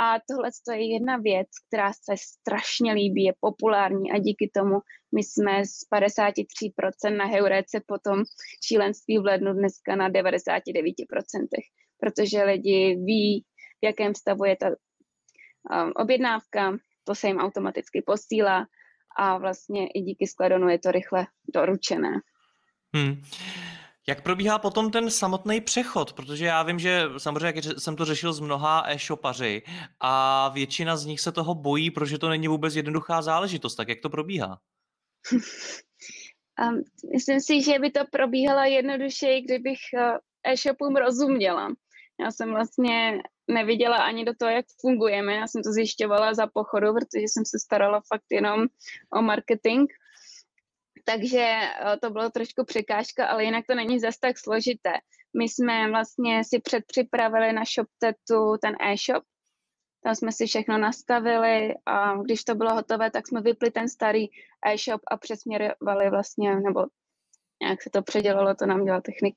A 0.00 0.18
tohle 0.30 0.50
je 0.78 0.92
jedna 0.92 1.16
věc, 1.16 1.48
která 1.68 1.92
se 1.92 2.14
strašně 2.16 2.92
líbí, 2.92 3.24
je 3.24 3.32
populární 3.40 4.12
a 4.12 4.18
díky 4.18 4.50
tomu 4.54 4.80
my 5.14 5.22
jsme 5.24 5.64
z 5.64 5.90
53% 5.94 7.16
na 7.16 7.24
Heuréce 7.24 7.80
potom 7.86 8.22
šílenství 8.66 9.18
v 9.18 9.24
lednu 9.24 9.52
dneska 9.52 9.96
na 9.96 10.10
99%, 10.10 10.60
protože 12.00 12.42
lidi 12.42 12.96
ví, 13.04 13.44
v 13.80 13.84
jakém 13.84 14.14
stavu 14.14 14.44
je 14.44 14.56
ta 14.56 14.68
um, 14.68 15.92
objednávka, 15.96 16.78
to 17.08 17.14
se 17.14 17.26
jim 17.26 17.38
automaticky 17.38 18.02
posílá 18.06 18.66
a 19.18 19.38
vlastně 19.38 19.86
i 19.86 20.00
díky 20.00 20.26
Skladonu 20.26 20.68
je 20.68 20.78
to 20.78 20.92
rychle 20.92 21.26
doručené. 21.54 22.20
Hmm. 22.94 23.22
Jak 24.08 24.22
probíhá 24.22 24.58
potom 24.58 24.90
ten 24.90 25.10
samotný 25.10 25.60
přechod? 25.60 26.12
Protože 26.12 26.46
já 26.46 26.62
vím, 26.62 26.78
že 26.78 27.02
samozřejmě 27.18 27.46
jak 27.46 27.56
jsem 27.78 27.96
to 27.96 28.04
řešil 28.04 28.32
s 28.32 28.40
mnoha 28.40 28.84
e-shopaři 28.86 29.62
a 30.00 30.48
většina 30.48 30.96
z 30.96 31.06
nich 31.06 31.20
se 31.20 31.32
toho 31.32 31.54
bojí, 31.54 31.90
protože 31.90 32.18
to 32.18 32.28
není 32.28 32.48
vůbec 32.48 32.76
jednoduchá 32.76 33.22
záležitost. 33.22 33.74
Tak 33.74 33.88
jak 33.88 34.00
to 34.00 34.10
probíhá? 34.10 34.58
um, 36.62 36.82
myslím 37.12 37.40
si, 37.40 37.62
že 37.62 37.78
by 37.78 37.90
to 37.90 38.00
probíhalo 38.12 38.64
jednodušeji, 38.64 39.40
kdybych 39.40 39.80
uh, 39.94 40.16
e-shopům 40.52 40.96
rozuměla. 40.96 41.68
Já 42.20 42.30
jsem 42.30 42.50
vlastně 42.50 43.22
neviděla 43.48 43.96
ani 43.96 44.24
do 44.24 44.32
toho, 44.38 44.50
jak 44.50 44.66
fungujeme. 44.80 45.34
Já 45.34 45.46
jsem 45.46 45.62
to 45.62 45.72
zjišťovala 45.72 46.34
za 46.34 46.46
pochodu, 46.46 46.86
protože 46.94 47.22
jsem 47.22 47.44
se 47.44 47.58
starala 47.58 48.00
fakt 48.08 48.26
jenom 48.30 48.66
o 49.12 49.22
marketing 49.22 49.90
takže 51.08 51.40
eh, 51.40 51.96
to 52.02 52.10
bylo 52.10 52.30
trošku 52.30 52.64
překážka, 52.64 53.26
ale 53.26 53.44
jinak 53.44 53.64
to 53.66 53.74
není 53.74 54.00
zas 54.00 54.18
tak 54.18 54.38
složité. 54.38 54.92
My 55.38 55.44
jsme 55.44 55.90
vlastně 55.90 56.44
si 56.44 56.60
předpřipravili 56.60 57.52
na 57.52 57.62
ShopTetu 57.64 58.56
ten 58.62 58.76
e-shop, 58.80 59.24
tam 60.02 60.14
jsme 60.14 60.32
si 60.32 60.46
všechno 60.46 60.78
nastavili 60.78 61.74
a 61.86 62.16
když 62.16 62.44
to 62.44 62.54
bylo 62.54 62.74
hotové, 62.74 63.10
tak 63.10 63.28
jsme 63.28 63.40
vypli 63.40 63.70
ten 63.70 63.88
starý 63.88 64.26
e-shop 64.66 65.00
a 65.10 65.16
přesměrovali 65.16 66.10
vlastně, 66.10 66.60
nebo 66.60 66.86
nějak 67.62 67.82
se 67.82 67.90
to 67.90 68.02
předělalo, 68.02 68.54
to 68.54 68.66
nám 68.66 68.84
dělal 68.84 69.00
technik, 69.00 69.34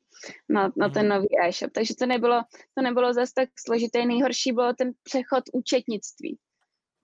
na, 0.50 0.72
na 0.78 0.90
ten 0.90 1.08
mhm. 1.08 1.16
nový 1.16 1.28
e-shop. 1.48 1.72
Takže 1.72 1.96
to 1.96 2.06
nebylo, 2.06 2.42
to 2.78 2.84
nebylo 2.84 3.13
zase 3.13 3.32
tak 3.36 3.50
složité. 3.66 4.06
Nejhorší 4.06 4.51
bylo 4.51 4.74
ten 4.74 4.92
přechod 5.04 5.44
účetnictví. 5.54 6.38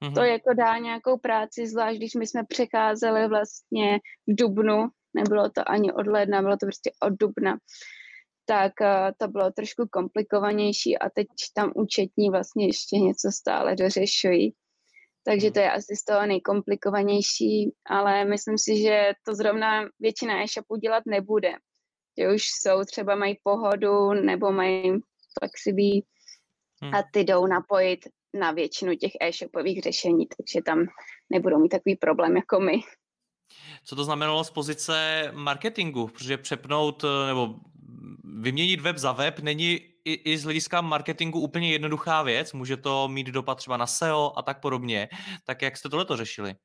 Mm-hmm. 0.04 0.14
To 0.14 0.22
jako 0.22 0.54
dá 0.54 0.78
nějakou 0.78 1.18
práci, 1.18 1.68
zvlášť 1.68 1.98
když 1.98 2.16
my 2.16 2.28
jsme 2.28 2.44
přecházeli 2.44 3.28
vlastně 3.28 4.00
v 4.28 4.36
Dubnu, 4.36 4.88
nebylo 5.14 5.50
to 5.50 5.70
ani 5.72 5.94
od 5.94 6.08
ledna, 6.08 6.42
bylo 6.42 6.58
to 6.58 6.66
prostě 6.66 6.92
od 7.04 7.14
Dubna, 7.14 7.58
tak 8.46 8.72
uh, 8.82 8.88
to 9.18 9.28
bylo 9.28 9.52
trošku 9.52 9.88
komplikovanější 9.92 10.98
a 10.98 11.10
teď 11.10 11.28
tam 11.56 11.72
účetní 11.76 12.30
vlastně 12.30 12.68
ještě 12.68 12.98
něco 12.98 13.32
stále 13.32 13.76
dořešují. 13.76 14.54
Takže 15.27 15.51
to 15.51 15.60
je 15.60 15.72
asi 15.72 15.96
z 15.96 16.03
toho 16.03 16.25
nejkomplikovanější, 16.25 17.72
ale 17.86 18.25
myslím 18.25 18.57
si, 18.57 18.81
že 18.81 19.12
to 19.25 19.36
zrovna 19.36 19.86
většina 20.00 20.43
e-shopů 20.43 20.75
dělat 20.75 21.03
nebude. 21.05 21.51
Že 22.19 22.34
už 22.34 22.43
jsou, 22.48 22.84
třeba 22.84 23.15
mají 23.15 23.38
pohodu 23.43 24.13
nebo 24.13 24.51
mají 24.51 24.93
flexibí 25.39 26.05
hmm. 26.81 26.96
a 26.96 27.03
ty 27.13 27.24
jdou 27.24 27.46
napojit 27.46 28.00
na 28.34 28.51
většinu 28.51 28.96
těch 28.96 29.12
e-shopových 29.22 29.81
řešení, 29.81 30.27
takže 30.38 30.62
tam 30.65 30.86
nebudou 31.29 31.60
mít 31.60 31.69
takový 31.69 31.96
problém 31.96 32.36
jako 32.36 32.60
my. 32.60 32.79
Co 33.84 33.96
to 33.96 34.03
znamenalo 34.03 34.43
z 34.43 34.51
pozice 34.51 35.24
marketingu? 35.36 36.07
Protože 36.07 36.38
přepnout 36.38 37.05
nebo 37.27 37.55
vyměnit 38.24 38.81
web 38.81 38.98
za 38.98 39.12
web 39.12 39.39
není 39.39 39.79
i, 40.08 40.32
i 40.32 40.38
z 40.38 40.44
hlediska 40.44 40.82
marketingu 40.82 41.40
úplně 41.40 41.72
jednoduchá 41.72 42.24
věc. 42.24 42.54
Může 42.54 42.78
to 42.78 43.08
mít 43.08 43.28
dopad 43.28 43.56
třeba 43.56 43.78
na 43.78 43.88
SEO 43.88 44.34
a 44.36 44.42
tak 44.42 44.62
podobně. 44.62 45.10
Tak 45.46 45.62
jak 45.62 45.78
jste 45.78 45.90
tohleto 45.90 46.18
řešili? 46.18 46.56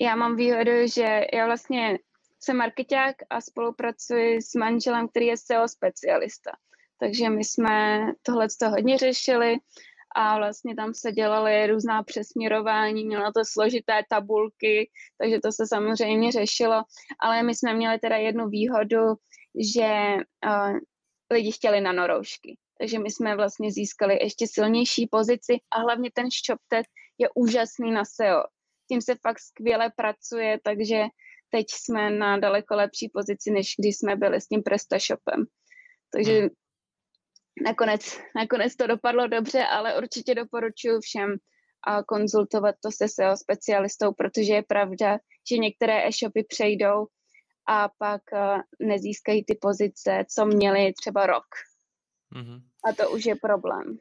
Já 0.00 0.16
mám 0.16 0.36
výhodu, 0.36 0.70
že 0.94 1.26
já 1.34 1.46
vlastně 1.46 1.98
jsem 2.40 2.56
marketák 2.56 3.16
a 3.30 3.40
spolupracuji 3.40 4.42
s 4.42 4.54
manželem, 4.54 5.08
který 5.08 5.26
je 5.26 5.36
SEO 5.36 5.68
specialista. 5.68 6.50
Takže 7.00 7.30
my 7.30 7.44
jsme 7.44 8.06
tohle 8.22 8.46
hodně 8.70 8.98
řešili 8.98 9.56
a 10.16 10.38
vlastně 10.38 10.76
tam 10.76 10.94
se 10.94 11.12
dělaly 11.12 11.66
různá 11.66 12.02
přesměrování, 12.02 13.04
měla 13.04 13.32
to 13.32 13.40
složité 13.44 14.02
tabulky, 14.10 14.90
takže 15.18 15.40
to 15.40 15.52
se 15.52 15.66
samozřejmě 15.66 16.32
řešilo, 16.32 16.82
ale 17.20 17.42
my 17.42 17.54
jsme 17.54 17.74
měli 17.74 17.98
teda 17.98 18.16
jednu 18.16 18.48
výhodu, 18.48 19.14
že 19.74 20.16
uh, 20.46 20.78
lidi 21.30 21.52
chtěli 21.52 21.80
nanoroušky. 21.80 22.56
Takže 22.78 22.98
my 22.98 23.10
jsme 23.10 23.36
vlastně 23.36 23.72
získali 23.72 24.18
ještě 24.22 24.46
silnější 24.46 25.06
pozici 25.06 25.52
a 25.70 25.80
hlavně 25.80 26.10
ten 26.14 26.26
ShopTet 26.30 26.86
je 27.18 27.28
úžasný 27.34 27.92
na 27.92 28.04
SEO. 28.04 28.42
Tím 28.88 29.02
se 29.02 29.14
fakt 29.14 29.40
skvěle 29.40 29.92
pracuje, 29.96 30.58
takže 30.64 31.02
teď 31.50 31.66
jsme 31.70 32.10
na 32.10 32.38
daleko 32.38 32.74
lepší 32.74 33.10
pozici, 33.14 33.50
než 33.50 33.74
když 33.78 33.96
jsme 33.96 34.16
byli 34.16 34.40
s 34.40 34.46
tím 34.46 34.62
PrestaShopem. 34.62 35.44
Takže 36.12 36.40
hmm. 36.40 36.48
nakonec, 37.64 38.18
nakonec 38.36 38.76
to 38.76 38.86
dopadlo 38.86 39.26
dobře, 39.26 39.64
ale 39.64 39.98
určitě 39.98 40.34
doporučuji 40.34 41.00
všem 41.00 41.36
a 41.86 42.02
konzultovat 42.04 42.74
to 42.82 42.90
se 42.90 43.08
SEO 43.08 43.36
specialistou, 43.36 44.12
protože 44.12 44.52
je 44.52 44.62
pravda, 44.62 45.18
že 45.50 45.58
některé 45.58 46.08
e-shopy 46.08 46.44
přejdou 46.48 47.06
a 47.66 47.88
pak 47.98 48.22
uh, 48.32 48.88
nezískají 48.88 49.44
ty 49.44 49.58
pozice, 49.60 50.24
co 50.28 50.46
měli 50.46 50.92
třeba 50.92 51.26
rok. 51.26 51.46
Mm-hmm. 52.36 52.62
A 52.90 52.92
to 52.92 53.10
už 53.10 53.26
je 53.26 53.34
problém. 53.36 53.98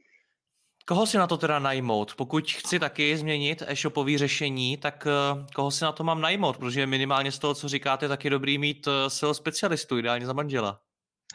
Koho 0.85 1.07
si 1.07 1.17
na 1.17 1.27
to 1.27 1.37
teda 1.37 1.59
najmout? 1.59 2.15
Pokud 2.15 2.51
chci 2.51 2.79
taky 2.79 3.17
změnit 3.17 3.63
e-shopové 3.67 4.17
řešení, 4.17 4.77
tak 4.77 5.07
uh, 5.07 5.45
koho 5.55 5.71
si 5.71 5.83
na 5.83 5.91
to 5.91 6.03
mám 6.03 6.21
najmout? 6.21 6.57
Protože 6.57 6.87
minimálně 6.87 7.31
z 7.31 7.39
toho, 7.39 7.55
co 7.55 7.67
říkáte, 7.67 8.07
tak 8.07 8.23
je 8.23 8.29
dobrý 8.29 8.57
mít 8.57 8.87
uh, 8.87 8.93
SEO 9.07 9.33
specialistu, 9.33 9.97
ideálně 9.97 10.25
za 10.25 10.33
manžela. 10.33 10.79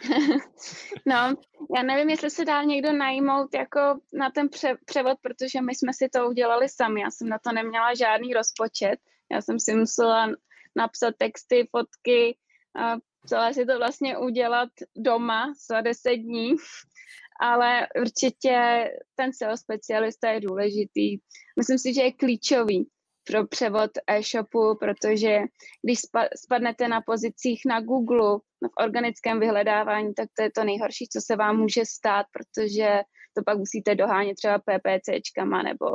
no, 1.06 1.34
já 1.76 1.82
nevím, 1.82 2.10
jestli 2.10 2.30
se 2.30 2.44
dá 2.44 2.62
někdo 2.62 2.92
najmout 2.92 3.54
jako 3.54 3.80
na 4.12 4.30
ten 4.30 4.48
pře- 4.48 4.76
převod, 4.84 5.18
protože 5.22 5.60
my 5.60 5.74
jsme 5.74 5.92
si 5.92 6.08
to 6.08 6.28
udělali 6.28 6.68
sami. 6.68 7.00
Já 7.00 7.10
jsem 7.10 7.28
na 7.28 7.38
to 7.38 7.52
neměla 7.52 7.94
žádný 7.94 8.34
rozpočet. 8.34 8.96
Já 9.32 9.40
jsem 9.42 9.60
si 9.60 9.74
musela 9.74 10.28
napsat 10.76 11.14
texty, 11.18 11.68
fotky, 11.70 12.36
a 12.76 12.96
celé 13.26 13.54
si 13.54 13.66
to 13.66 13.78
vlastně 13.78 14.18
udělat 14.18 14.68
doma 14.96 15.52
za 15.70 15.80
deset 15.80 16.16
dní, 16.16 16.54
ale 17.40 17.86
určitě 18.00 18.84
ten 19.14 19.32
SEO 19.32 19.56
specialista 19.56 20.30
je 20.30 20.40
důležitý. 20.40 21.18
Myslím 21.58 21.78
si, 21.78 21.94
že 21.94 22.02
je 22.02 22.12
klíčový 22.12 22.88
pro 23.26 23.46
převod 23.46 23.90
e-shopu, 24.06 24.76
protože 24.80 25.38
když 25.82 25.98
spadnete 26.36 26.88
na 26.88 27.00
pozicích 27.00 27.60
na 27.66 27.80
Google, 27.80 28.38
v 28.68 28.82
organickém 28.82 29.40
vyhledávání, 29.40 30.14
tak 30.14 30.28
to 30.36 30.42
je 30.42 30.50
to 30.50 30.64
nejhorší, 30.64 31.08
co 31.08 31.20
se 31.20 31.36
vám 31.36 31.56
může 31.56 31.82
stát, 31.86 32.26
protože 32.32 33.00
to 33.36 33.42
pak 33.46 33.58
musíte 33.58 33.94
dohánět 33.94 34.36
třeba 34.36 34.58
PPCčkama 34.58 35.62
nebo 35.62 35.86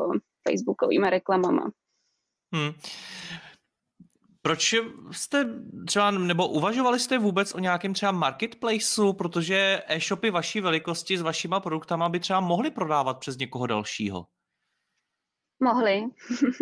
facebookovými 0.47 1.09
reklamama. 1.09 1.71
Hmm. 2.53 2.71
Proč 4.41 4.75
jste 5.11 5.45
třeba, 5.87 6.11
nebo 6.11 6.47
uvažovali 6.47 6.99
jste 6.99 7.17
vůbec 7.17 7.55
o 7.55 7.59
nějakém 7.59 7.93
třeba 7.93 8.11
marketplaceu, 8.11 9.13
protože 9.13 9.81
e-shopy 9.87 10.31
vaší 10.31 10.61
velikosti 10.61 11.17
s 11.17 11.21
vašima 11.21 11.59
produktama 11.59 12.09
by 12.09 12.19
třeba 12.19 12.39
mohly 12.39 12.71
prodávat 12.71 13.19
přes 13.19 13.37
někoho 13.37 13.67
dalšího? 13.67 14.25
Mohli, 15.63 16.03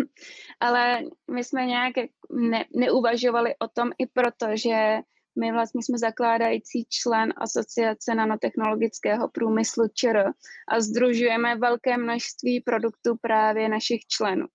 ale 0.59 0.99
my 1.31 1.43
jsme 1.43 1.65
nějak 1.65 1.93
ne, 2.31 2.65
neuvažovali 2.75 3.55
o 3.59 3.67
tom 3.67 3.91
i 3.97 4.07
proto, 4.07 4.47
že 4.53 4.97
my 5.39 5.51
vlastně 5.51 5.83
jsme 5.83 5.97
zakládající 5.97 6.85
člen 6.89 7.33
Asociace 7.37 8.15
nanotechnologického 8.15 9.29
průmyslu 9.29 9.87
ČR 9.93 10.23
a 10.67 10.79
združujeme 10.79 11.55
velké 11.55 11.97
množství 11.97 12.61
produktů 12.61 13.17
právě 13.21 13.69
našich 13.69 14.01
členů 14.07 14.47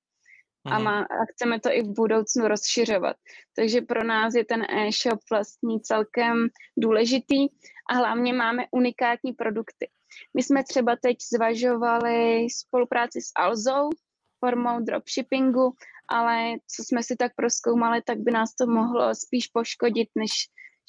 a, 0.65 0.79
má, 0.79 1.01
a 1.01 1.25
chceme 1.33 1.61
to 1.61 1.73
i 1.73 1.83
v 1.83 1.95
budoucnu 1.97 2.49
rozšiřovat. 2.49 3.17
Takže 3.57 3.81
pro 3.81 4.05
nás 4.05 4.35
je 4.35 4.45
ten 4.45 4.63
e-shop 4.63 5.21
vlastně 5.31 5.81
celkem 5.81 6.49
důležitý 6.77 7.49
a 7.91 7.95
hlavně 7.95 8.33
máme 8.33 8.65
unikátní 8.71 9.33
produkty. 9.33 9.89
My 10.37 10.43
jsme 10.43 10.65
třeba 10.65 10.97
teď 11.03 11.17
zvažovali 11.33 12.47
spolupráci 12.51 13.21
s 13.21 13.33
Alzou 13.37 13.91
formou 14.45 14.81
dropshippingu, 14.81 15.73
ale 16.09 16.53
co 16.77 16.85
jsme 16.85 17.03
si 17.03 17.17
tak 17.17 17.33
proskoumali, 17.37 18.03
tak 18.03 18.19
by 18.19 18.31
nás 18.31 18.55
to 18.55 18.67
mohlo 18.67 19.15
spíš 19.15 19.47
poškodit, 19.47 20.09
než 20.15 20.31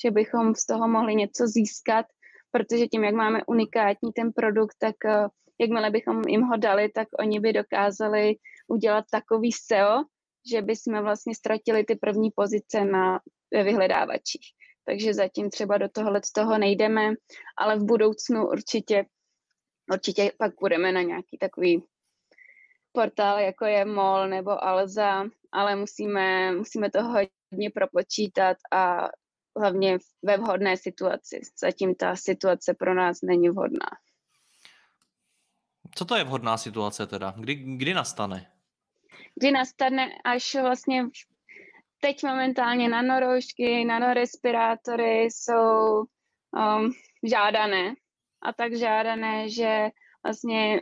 že 0.05 0.12
bychom 0.12 0.55
z 0.55 0.65
toho 0.65 0.88
mohli 0.88 1.15
něco 1.15 1.47
získat, 1.47 2.05
protože 2.51 2.88
tím, 2.88 3.03
jak 3.03 3.15
máme 3.15 3.39
unikátní 3.47 4.12
ten 4.13 4.31
produkt, 4.36 4.75
tak 4.79 4.95
eh, 5.05 5.27
jakmile 5.62 5.89
bychom 5.89 6.21
jim 6.27 6.41
ho 6.41 6.57
dali, 6.57 6.89
tak 6.89 7.07
oni 7.19 7.39
by 7.39 7.53
dokázali 7.53 8.36
udělat 8.67 9.06
takový 9.12 9.52
SEO, 9.52 10.04
že 10.52 10.62
by 10.62 10.76
jsme 10.76 11.02
vlastně 11.02 11.36
ztratili 11.36 11.84
ty 11.84 11.95
první 11.95 12.32
pozice 12.36 12.86
na 12.86 13.19
vyhledávačích. 13.52 14.45
Takže 14.86 15.13
zatím 15.13 15.49
třeba 15.49 15.78
do 15.78 15.89
tohohle 15.89 16.21
toho 16.36 16.58
nejdeme, 16.58 17.13
ale 17.58 17.80
v 17.80 17.84
budoucnu 17.84 18.47
určitě, 18.47 19.06
určitě 19.93 20.32
pak 20.38 20.52
budeme 20.62 20.91
na 20.91 21.02
nějaký 21.02 21.38
takový 21.38 21.84
portál, 22.91 23.39
jako 23.39 23.65
je 23.65 23.86
MOL 23.86 24.28
nebo 24.28 24.63
Alza, 24.63 25.26
ale 25.52 25.76
musíme, 25.76 26.52
musíme 26.52 26.91
to 26.91 27.04
hodně 27.04 27.69
propočítat 27.73 28.58
a 28.71 29.10
hlavně 29.60 29.97
ve 30.23 30.38
vhodné 30.38 30.78
situaci. 30.78 31.41
Zatím 31.62 31.95
ta 31.95 32.15
situace 32.15 32.73
pro 32.73 32.93
nás 32.93 33.21
není 33.21 33.49
vhodná. 33.49 33.88
Co 35.95 36.06
to 36.06 36.15
je 36.15 36.23
vhodná 36.23 36.58
situace 36.58 37.08
teda? 37.08 37.34
Kdy, 37.38 37.56
kdy 37.56 37.93
nastane? 37.93 38.53
Kdy 39.36 39.52
nastane, 39.52 40.10
až 40.26 40.56
vlastně 40.56 41.06
teď 42.02 42.24
momentálně 42.24 42.89
nanoroušky, 42.89 43.86
nanorespirátory 43.86 45.22
jsou 45.24 46.00
um, 46.00 46.91
žádané. 47.24 47.93
A 48.41 48.54
tak 48.54 48.76
žádané, 48.76 49.50
že 49.50 49.89
vlastně 50.24 50.82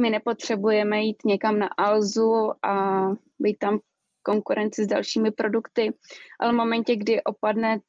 my 0.00 0.10
nepotřebujeme 0.10 1.00
jít 1.00 1.24
někam 1.24 1.58
na 1.58 1.66
Alzu 1.66 2.52
a 2.64 3.02
být 3.38 3.58
tam 3.58 3.78
konkurenci 4.22 4.84
s 4.84 4.86
dalšími 4.86 5.30
produkty, 5.30 5.94
ale 6.40 6.52
v 6.52 6.56
momentě, 6.56 6.96
kdy 6.96 7.22
opadne 7.22 7.80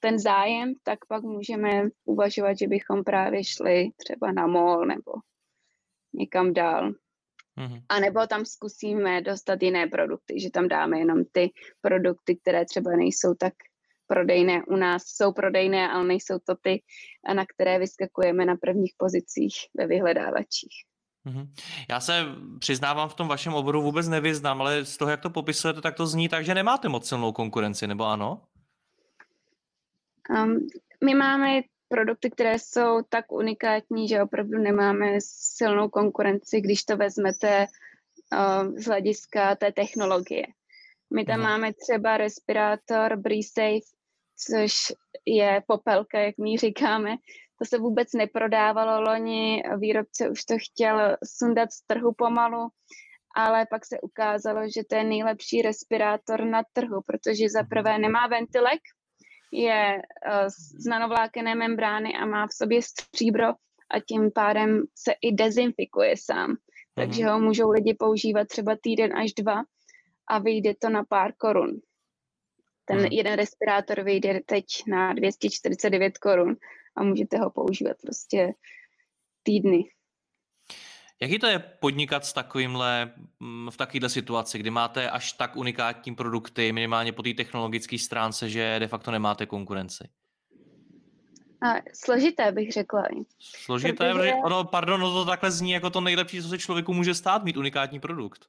ten 0.00 0.18
zájem, 0.18 0.74
tak 0.82 0.98
pak 1.08 1.22
můžeme 1.22 1.82
uvažovat, 2.04 2.58
že 2.58 2.68
bychom 2.68 3.04
právě 3.04 3.44
šli 3.44 3.90
třeba 3.96 4.32
na 4.32 4.46
mall 4.46 4.86
nebo 4.86 5.12
někam 6.12 6.52
dál. 6.52 6.92
Mm-hmm. 7.58 7.82
A 7.88 8.00
nebo 8.00 8.26
tam 8.26 8.44
zkusíme 8.44 9.22
dostat 9.22 9.62
jiné 9.62 9.86
produkty, 9.86 10.40
že 10.40 10.50
tam 10.50 10.68
dáme 10.68 10.98
jenom 10.98 11.24
ty 11.32 11.50
produkty, 11.80 12.36
které 12.36 12.64
třeba 12.64 12.90
nejsou 12.96 13.34
tak 13.34 13.54
prodejné 14.06 14.62
u 14.68 14.76
nás. 14.76 15.02
Jsou 15.06 15.32
prodejné, 15.32 15.88
ale 15.88 16.04
nejsou 16.04 16.38
to 16.38 16.54
ty, 16.62 16.82
na 17.34 17.46
které 17.46 17.78
vyskakujeme 17.78 18.44
na 18.44 18.56
prvních 18.56 18.94
pozicích 18.96 19.54
ve 19.74 19.86
vyhledávačích. 19.86 20.74
Mm-hmm. 21.26 21.48
Já 21.90 22.00
se 22.00 22.24
přiznávám, 22.58 23.08
v 23.08 23.14
tom 23.14 23.28
vašem 23.28 23.54
oboru 23.54 23.82
vůbec 23.82 24.08
nevyznám, 24.08 24.60
ale 24.60 24.84
z 24.84 24.96
toho, 24.96 25.10
jak 25.10 25.20
to 25.20 25.30
popisujete, 25.30 25.80
tak 25.80 25.94
to 25.94 26.06
zní 26.06 26.28
tak, 26.28 26.44
že 26.44 26.54
nemáte 26.54 26.88
moc 26.88 27.08
silnou 27.08 27.32
konkurenci, 27.32 27.86
nebo 27.86 28.04
ano? 28.04 28.42
Um, 30.30 30.66
my 31.04 31.14
máme 31.14 31.60
produkty, 31.88 32.30
které 32.30 32.58
jsou 32.58 33.02
tak 33.08 33.32
unikátní, 33.32 34.08
že 34.08 34.22
opravdu 34.22 34.58
nemáme 34.58 35.18
silnou 35.20 35.88
konkurenci. 35.88 36.60
Když 36.60 36.84
to 36.84 36.96
vezmete 36.96 37.66
z 38.76 38.84
hlediska 38.84 39.54
té 39.56 39.72
technologie. 39.72 40.46
My 41.14 41.24
tam 41.24 41.34
hmm. 41.34 41.44
máme 41.44 41.72
třeba 41.72 42.16
respirátor 42.16 43.16
BreSafe, 43.16 43.86
což 44.36 44.72
je 45.26 45.62
popelka, 45.66 46.18
jak 46.18 46.38
my 46.38 46.58
říkáme. 46.58 47.16
To 47.58 47.64
se 47.64 47.78
vůbec 47.78 48.12
neprodávalo 48.12 49.00
loni, 49.00 49.62
výrobce 49.78 50.30
už 50.30 50.44
to 50.44 50.54
chtěl 50.58 51.16
sundat 51.24 51.72
z 51.72 51.82
trhu 51.86 52.12
pomalu, 52.12 52.68
ale 53.36 53.66
pak 53.70 53.86
se 53.86 54.00
ukázalo, 54.00 54.60
že 54.74 54.84
to 54.84 54.94
je 54.94 55.04
nejlepší 55.04 55.62
respirátor 55.62 56.44
na 56.44 56.62
trhu, 56.72 57.00
protože 57.06 57.48
za 57.48 57.62
prvé 57.62 57.98
nemá 57.98 58.26
ventilek, 58.26 58.80
je 59.52 60.02
eh, 60.26 60.50
z 60.50 60.86
nanovlákené 60.86 61.54
membrány 61.54 62.14
a 62.14 62.26
má 62.26 62.46
v 62.46 62.52
sobě 62.52 62.82
stříbro 62.82 63.46
a 63.90 64.00
tím 64.08 64.30
pádem 64.34 64.82
se 64.94 65.12
i 65.22 65.32
dezinfikuje 65.32 66.14
sám. 66.16 66.56
Takže 66.94 67.22
mhm. 67.22 67.32
ho 67.32 67.40
můžou 67.40 67.70
lidi 67.70 67.94
používat 67.94 68.48
třeba 68.48 68.76
týden 68.82 69.16
až 69.16 69.32
dva 69.32 69.62
a 70.28 70.38
vyjde 70.38 70.74
to 70.74 70.88
na 70.88 71.04
pár 71.04 71.32
korun. 71.36 71.80
Ten 72.84 72.98
hmm. 72.98 73.08
jeden 73.10 73.34
respirátor 73.34 74.04
vyjde 74.04 74.40
teď 74.46 74.64
na 74.88 75.12
249 75.12 76.18
korun 76.18 76.56
a 76.96 77.02
můžete 77.02 77.38
ho 77.38 77.50
používat 77.50 77.96
prostě 78.02 78.52
týdny. 79.42 79.84
Jaký 81.22 81.38
to 81.38 81.46
je 81.46 81.58
podnikat 81.58 82.24
s 82.24 82.32
takovýmhle, 82.32 83.12
mm, 83.40 83.70
v 83.70 83.76
takovéhle 83.76 84.08
situaci, 84.08 84.58
kdy 84.58 84.70
máte 84.70 85.10
až 85.10 85.32
tak 85.32 85.56
unikátní 85.56 86.14
produkty, 86.14 86.72
minimálně 86.72 87.12
po 87.12 87.22
té 87.22 87.34
technologické 87.34 87.98
stránce, 87.98 88.50
že 88.50 88.76
de 88.78 88.88
facto 88.88 89.10
nemáte 89.10 89.46
konkurenci? 89.46 90.08
A 91.62 91.74
složité 91.94 92.52
bych 92.52 92.72
řekla. 92.72 93.02
Složité, 93.40 94.14
protože... 94.14 94.32
ono, 94.44 94.64
pardon, 94.64 95.00
no 95.00 95.12
to 95.12 95.24
takhle 95.24 95.50
zní 95.50 95.70
jako 95.70 95.90
to 95.90 96.00
nejlepší, 96.00 96.42
co 96.42 96.48
se 96.48 96.58
člověku 96.58 96.94
může 96.94 97.14
stát, 97.14 97.44
mít 97.44 97.56
unikátní 97.56 98.00
produkt 98.00 98.46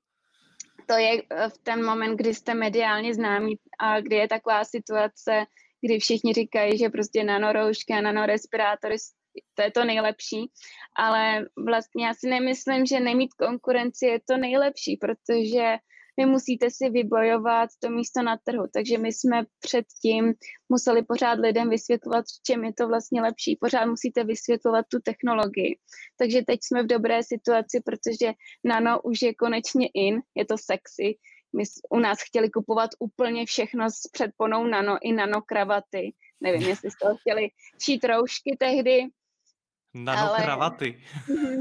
to 0.87 0.93
je 0.93 1.23
eh, 1.29 1.49
v 1.49 1.57
ten 1.57 1.85
moment, 1.85 2.15
kdy 2.15 2.33
jste 2.33 2.53
mediálně 2.53 3.13
známí 3.13 3.55
a 3.79 4.01
kdy 4.01 4.15
je 4.15 4.27
taková 4.27 4.63
situace, 4.65 5.45
kdy 5.81 5.99
všichni 5.99 6.33
říkají, 6.33 6.77
že 6.77 6.89
prostě 6.89 7.23
nanoroušky 7.23 7.93
a 7.93 8.01
nanorespirátory 8.01 8.95
to 9.53 9.61
je 9.61 9.71
to 9.71 9.85
nejlepší, 9.85 10.51
ale 10.97 11.45
vlastně 11.67 12.05
já 12.05 12.13
si 12.13 12.29
nemyslím, 12.29 12.85
že 12.85 12.99
nemít 12.99 13.33
konkurenci 13.33 14.05
je 14.05 14.19
to 14.29 14.37
nejlepší, 14.37 14.97
protože 14.97 15.77
vy 16.19 16.25
musíte 16.25 16.69
si 16.69 16.89
vybojovat 16.89 17.69
to 17.79 17.89
místo 17.89 18.21
na 18.21 18.37
trhu. 18.43 18.65
Takže 18.73 18.97
my 18.97 19.13
jsme 19.13 19.45
předtím 19.59 20.33
museli 20.69 21.03
pořád 21.03 21.39
lidem 21.39 21.69
vysvětlovat, 21.69 22.25
v 22.25 22.43
čem 22.43 22.63
je 22.63 22.73
to 22.73 22.87
vlastně 22.87 23.21
lepší. 23.21 23.57
Pořád 23.61 23.85
musíte 23.85 24.23
vysvětlovat 24.23 24.85
tu 24.91 24.99
technologii. 25.03 25.77
Takže 26.17 26.41
teď 26.47 26.59
jsme 26.63 26.83
v 26.83 26.87
dobré 26.87 27.23
situaci, 27.23 27.81
protože 27.85 28.33
nano 28.63 29.01
už 29.01 29.21
je 29.21 29.35
konečně 29.35 29.87
in, 29.93 30.21
je 30.35 30.45
to 30.45 30.57
sexy. 30.57 31.17
My 31.57 31.63
u 31.89 31.99
nás 31.99 32.17
chtěli 32.27 32.49
kupovat 32.49 32.89
úplně 32.99 33.45
všechno 33.45 33.89
s 33.89 34.09
předponou 34.11 34.67
nano 34.67 34.97
i 35.01 35.13
nano 35.13 35.41
kravaty. 35.41 36.13
Nevím, 36.41 36.61
jestli 36.61 36.91
jste 36.91 37.05
chtěli 37.21 37.49
šít 37.83 38.03
roušky 38.03 38.57
tehdy, 38.59 39.05
Nano 40.03 40.29
ale... 40.29 40.43
kravaty. 40.43 41.03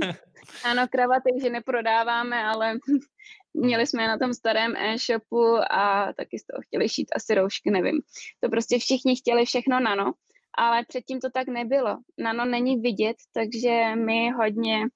ano, 0.64 0.86
kravaty, 0.90 1.30
že 1.42 1.50
neprodáváme, 1.50 2.44
ale 2.44 2.78
měli 3.54 3.86
jsme 3.86 4.02
je 4.02 4.08
na 4.08 4.18
tom 4.18 4.34
starém 4.34 4.76
e-shopu 4.76 5.56
a 5.70 6.12
taky 6.16 6.38
z 6.38 6.46
toho 6.46 6.62
chtěli 6.62 6.88
šít 6.88 7.08
asi 7.16 7.34
roušky, 7.34 7.70
nevím. 7.70 8.00
To 8.40 8.48
prostě 8.48 8.78
všichni 8.78 9.16
chtěli 9.16 9.44
všechno 9.44 9.80
nano, 9.80 10.12
ale 10.58 10.84
předtím 10.88 11.20
to 11.20 11.30
tak 11.30 11.48
nebylo. 11.48 11.96
Nano 12.18 12.44
není 12.44 12.80
vidět, 12.80 13.16
takže 13.32 13.94
my 13.94 14.30
hodně 14.30 14.86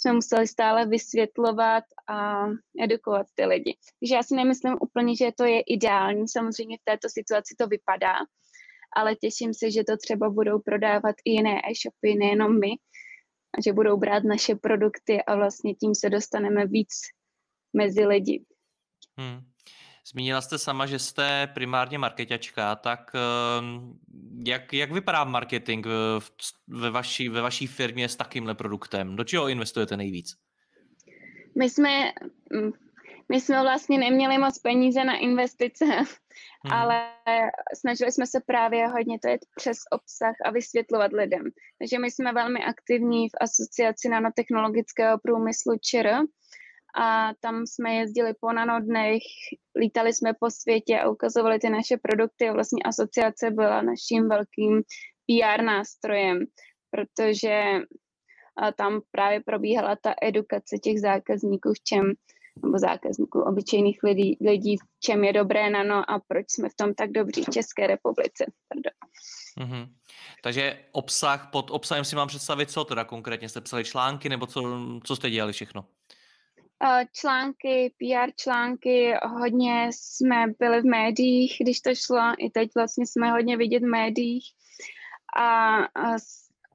jsme 0.00 0.12
museli 0.12 0.46
stále 0.46 0.86
vysvětlovat 0.86 1.84
a 2.08 2.46
edukovat 2.82 3.26
ty 3.34 3.44
lidi. 3.44 3.76
Takže 4.00 4.14
já 4.14 4.22
si 4.22 4.34
nemyslím 4.34 4.76
úplně, 4.80 5.16
že 5.16 5.30
to 5.36 5.44
je 5.44 5.60
ideální. 5.60 6.28
Samozřejmě 6.28 6.76
v 6.78 6.84
této 6.84 7.08
situaci 7.08 7.54
to 7.58 7.66
vypadá, 7.66 8.14
ale 8.96 9.16
těším 9.16 9.54
se, 9.54 9.70
že 9.70 9.84
to 9.84 9.96
třeba 9.96 10.30
budou 10.30 10.58
prodávat 10.58 11.14
i 11.24 11.30
jiné 11.30 11.60
e-shopy, 11.70 12.14
nejenom 12.18 12.60
my, 12.60 12.70
a 13.58 13.62
že 13.64 13.72
budou 13.72 13.96
brát 13.96 14.24
naše 14.24 14.54
produkty 14.54 15.22
a 15.22 15.36
vlastně 15.36 15.74
tím 15.74 15.94
se 15.94 16.10
dostaneme 16.10 16.66
víc 16.66 16.94
mezi 17.76 18.06
lidi. 18.06 18.44
Hmm. 19.18 19.40
Zmínila 20.12 20.40
jste 20.40 20.58
sama, 20.58 20.86
že 20.86 20.98
jste 20.98 21.46
primárně 21.54 21.98
marketačka, 21.98 22.76
tak 22.76 23.10
ehm, 23.14 23.98
jak, 24.46 24.72
jak 24.72 24.92
vypadá 24.92 25.24
marketing 25.24 25.86
ve 26.68 26.90
vaší, 26.90 27.28
ve 27.28 27.40
vaší 27.40 27.66
firmě 27.66 28.08
s 28.08 28.16
takýmhle 28.16 28.54
produktem? 28.54 29.16
Do 29.16 29.24
čeho 29.24 29.48
investujete 29.48 29.96
nejvíc? 29.96 30.36
My 31.58 31.70
jsme, 31.70 32.12
mm, 32.52 32.72
my 33.28 33.40
jsme 33.40 33.62
vlastně 33.62 33.98
neměli 33.98 34.38
moc 34.38 34.58
peníze 34.58 35.04
na 35.04 35.16
investice, 35.16 35.84
hmm. 35.84 36.72
ale 36.72 37.10
snažili 37.78 38.12
jsme 38.12 38.26
se 38.26 38.40
právě 38.46 38.86
hodně 38.86 39.18
to 39.18 39.28
jet 39.28 39.40
přes 39.56 39.78
obsah 39.90 40.34
a 40.44 40.50
vysvětlovat 40.50 41.12
lidem. 41.12 41.42
Takže 41.78 41.98
my 41.98 42.10
jsme 42.10 42.32
velmi 42.32 42.64
aktivní 42.64 43.28
v 43.28 43.32
asociaci 43.40 44.08
nanotechnologického 44.08 45.18
průmyslu 45.18 45.74
ČR, 45.80 46.18
a 47.00 47.32
tam 47.40 47.66
jsme 47.66 47.94
jezdili 47.94 48.34
po 48.40 48.52
nanodnech, 48.52 49.22
lítali 49.76 50.14
jsme 50.14 50.32
po 50.40 50.50
světě 50.50 50.98
a 50.98 51.10
ukazovali 51.10 51.58
ty 51.58 51.70
naše 51.70 51.96
produkty 51.96 52.48
a 52.48 52.52
vlastně 52.52 52.82
asociace 52.82 53.50
byla 53.50 53.82
naším 53.82 54.28
velkým 54.28 54.82
PR 55.26 55.62
nástrojem, 55.62 56.44
protože 56.90 57.62
tam 58.76 59.00
právě 59.10 59.40
probíhala 59.46 59.96
ta 60.02 60.14
edukace 60.22 60.78
těch 60.78 61.00
zákazníků, 61.00 61.72
v 61.72 61.82
čem 61.84 62.12
nebo 62.62 62.78
zákazníků, 62.78 63.40
obyčejných 63.40 64.02
lidí, 64.02 64.36
lidí, 64.40 64.76
v 64.76 65.00
čem 65.00 65.24
je 65.24 65.32
dobré 65.32 65.70
nano 65.70 66.10
a 66.10 66.20
proč 66.28 66.46
jsme 66.50 66.68
v 66.68 66.74
tom 66.74 66.94
tak 66.94 67.10
dobří 67.10 67.44
v 67.44 67.50
České 67.50 67.86
republice. 67.86 68.44
Pardon. 68.68 68.92
Mm-hmm. 69.58 69.88
Takže 70.42 70.78
obsah, 70.92 71.50
pod 71.52 71.70
obsahem 71.70 72.04
si 72.04 72.16
mám 72.16 72.28
představit, 72.28 72.70
co 72.70 72.84
teda 72.84 73.04
konkrétně 73.04 73.48
jste 73.48 73.60
psali 73.60 73.84
články, 73.84 74.28
nebo 74.28 74.46
co, 74.46 74.62
co 75.04 75.16
jste 75.16 75.30
dělali 75.30 75.52
všechno? 75.52 75.84
články, 77.12 77.94
PR 77.98 78.30
články, 78.36 79.14
hodně 79.40 79.90
jsme 79.92 80.46
byli 80.58 80.80
v 80.80 80.84
médiích, 80.84 81.56
když 81.60 81.80
to 81.80 81.94
šlo, 81.94 82.32
i 82.38 82.50
teď 82.50 82.70
vlastně 82.74 83.06
jsme 83.06 83.30
hodně 83.30 83.56
vidět 83.56 83.82
v 83.82 83.86
médiích 83.86 84.44
a, 85.36 85.76
a 85.76 86.16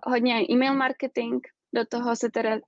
hodně 0.07 0.45
e-mail 0.49 0.75
marketing, 0.75 1.43
do 1.75 1.85
toho 1.85 2.15
se 2.15 2.31
teda 2.31 2.59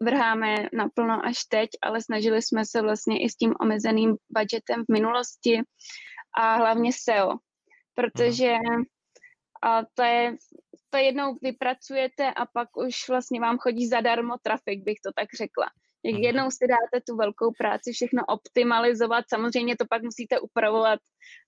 vrháme 0.00 0.68
naplno 0.72 1.26
až 1.26 1.44
teď, 1.44 1.68
ale 1.82 2.02
snažili 2.02 2.42
jsme 2.42 2.64
se 2.64 2.82
vlastně 2.82 3.22
i 3.22 3.28
s 3.28 3.36
tím 3.36 3.54
omezeným 3.60 4.16
budgetem 4.28 4.84
v 4.84 4.92
minulosti 4.92 5.62
a 6.38 6.56
hlavně 6.56 6.90
SEO, 6.92 7.32
protože 7.94 8.54
a 9.62 9.82
to 9.94 10.02
je, 10.02 10.36
to 10.90 10.98
jednou 10.98 11.36
vypracujete 11.42 12.32
a 12.32 12.46
pak 12.46 12.76
už 12.76 13.08
vlastně 13.08 13.40
vám 13.40 13.58
chodí 13.58 13.88
zadarmo 13.88 14.34
trafik, 14.42 14.84
bych 14.84 14.98
to 15.04 15.12
tak 15.16 15.28
řekla. 15.38 15.66
Jak 16.04 16.14
mhm. 16.14 16.22
jednou 16.24 16.50
si 16.50 16.66
dáte 16.66 17.04
tu 17.08 17.16
velkou 17.16 17.52
práci 17.58 17.92
všechno 17.92 18.22
optimalizovat, 18.28 19.24
samozřejmě 19.28 19.76
to 19.76 19.84
pak 19.90 20.02
musíte 20.02 20.40
upravovat 20.40 21.00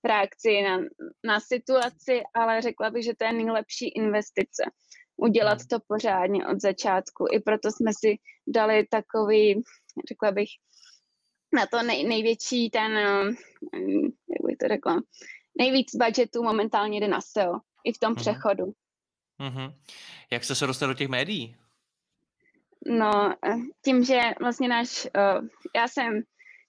v 0.02 0.06
reakci 0.06 0.62
na, 0.62 0.78
na 1.24 1.40
situaci, 1.40 2.22
ale 2.34 2.62
řekla 2.62 2.90
bych, 2.90 3.04
že 3.04 3.14
to 3.18 3.24
je 3.24 3.32
nejlepší 3.32 3.88
investice. 3.88 4.62
Udělat 5.22 5.58
mhm. 5.58 5.66
to 5.68 5.78
pořádně 5.86 6.46
od 6.46 6.60
začátku. 6.60 7.26
I 7.32 7.40
proto 7.40 7.70
jsme 7.70 7.90
si 7.98 8.16
dali 8.46 8.86
takový, 8.90 9.62
řekla 10.08 10.32
bych, 10.32 10.48
na 11.54 11.66
to 11.66 11.82
nej, 11.82 12.08
největší 12.08 12.70
ten, 12.70 12.92
jak 14.28 14.42
bych 14.46 14.56
to 14.60 14.68
řekla, 14.68 15.02
nejvíc 15.58 15.90
budgetu 15.94 16.42
momentálně 16.42 17.00
jde 17.00 17.08
na 17.08 17.20
SEO, 17.20 17.54
i 17.84 17.92
v 17.92 17.98
tom 17.98 18.12
mm-hmm. 18.12 18.20
přechodu. 18.20 18.64
Mm-hmm. 19.40 19.74
Jak 20.30 20.44
jste 20.44 20.54
se 20.54 20.66
dostali 20.66 20.94
do 20.94 20.98
těch 20.98 21.08
médií? 21.08 21.56
No, 22.86 23.34
eh, 23.46 23.56
tím, 23.84 24.04
že 24.04 24.20
vlastně 24.40 24.68
náš, 24.68 25.06
uh, 25.16 25.48
já 25.76 25.88
jsem 25.88 26.22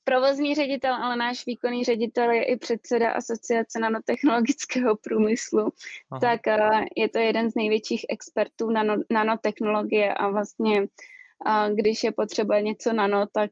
provozní 0.04 0.56
ředitel, 0.56 0.94
ale 0.94 1.16
náš 1.16 1.46
výkonný 1.46 1.84
ředitel 1.84 2.32
je 2.32 2.44
i 2.44 2.58
předseda 2.58 3.12
Asociace 3.12 3.80
nanotechnologického 3.80 4.96
průmyslu, 4.96 5.74
Aha. 6.12 6.20
tak 6.22 6.42
uh, 6.48 6.86
je 6.98 7.10
to 7.10 7.20
jeden 7.20 7.52
z 7.52 7.56
největších 7.56 8.06
expertů 8.10 8.70
nano, 8.70 8.96
nanotechnologie 9.10 10.14
a 10.14 10.30
vlastně 10.30 10.82
uh, 10.82 11.76
když 11.76 12.04
je 12.04 12.12
potřeba 12.12 12.60
něco 12.60 12.94
nano, 12.94 13.26
tak, 13.34 13.52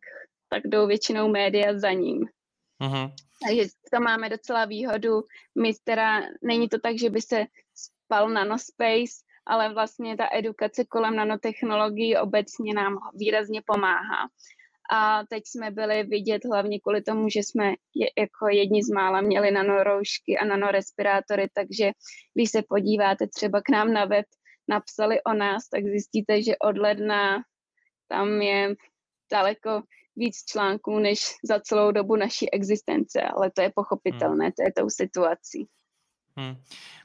tak 0.50 0.64
jdou 0.66 0.88
většinou 0.88 1.30
média 1.30 1.80
za 1.80 1.92
ním. 1.92 2.28
Aha. 2.80 3.12
Takže 3.48 3.64
to 3.94 4.00
máme 4.00 4.30
docela 4.30 4.66
výhodu. 4.66 5.24
My 5.62 5.74
teda, 5.84 6.22
není 6.44 6.70
to 6.70 6.80
tak, 6.80 7.00
že 7.00 7.10
by 7.10 7.22
se 7.22 7.46
spal 7.76 8.30
nanospace, 8.30 9.26
ale 9.46 9.74
vlastně 9.74 10.18
ta 10.18 10.28
edukace 10.34 10.86
kolem 10.86 11.16
nanotechnologií 11.16 12.18
obecně 12.18 12.74
nám 12.74 12.98
výrazně 13.14 13.62
pomáhá. 13.66 14.28
A 14.94 15.24
teď 15.30 15.44
jsme 15.46 15.72
byli 15.72 16.04
vidět 16.04 16.46
hlavně 16.46 16.80
kvůli 16.80 17.02
tomu, 17.02 17.30
že 17.30 17.40
jsme 17.40 17.74
je, 17.96 18.08
jako 18.18 18.48
jedni 18.48 18.84
z 18.84 18.90
mála 18.90 19.22
měli 19.22 19.52
nanoroušky 19.52 20.38
a 20.38 20.46
nanorespirátory, 20.46 21.48
takže 21.54 21.92
když 22.34 22.50
se 22.50 22.62
podíváte 22.70 23.28
třeba 23.28 23.62
k 23.62 23.70
nám 23.70 23.94
na 23.94 24.06
web, 24.06 24.26
napsali 24.68 25.24
o 25.24 25.34
nás, 25.34 25.70
tak 25.70 25.84
zjistíte, 25.84 26.44
že 26.44 26.58
od 26.58 26.78
ledna 26.78 27.44
tam 28.08 28.42
je 28.42 28.76
daleko 29.32 29.82
víc 30.16 30.36
článků 30.46 31.00
než 31.00 31.20
za 31.44 31.60
celou 31.60 31.92
dobu 31.92 32.16
naší 32.16 32.52
existence, 32.52 33.22
ale 33.22 33.52
to 33.52 33.62
je 33.62 33.72
pochopitelné, 33.76 34.46
hmm. 34.46 34.52
to 34.52 34.64
je 34.64 34.74
tou 34.74 34.90
situací. 34.90 35.68
Hmm. 36.38 36.56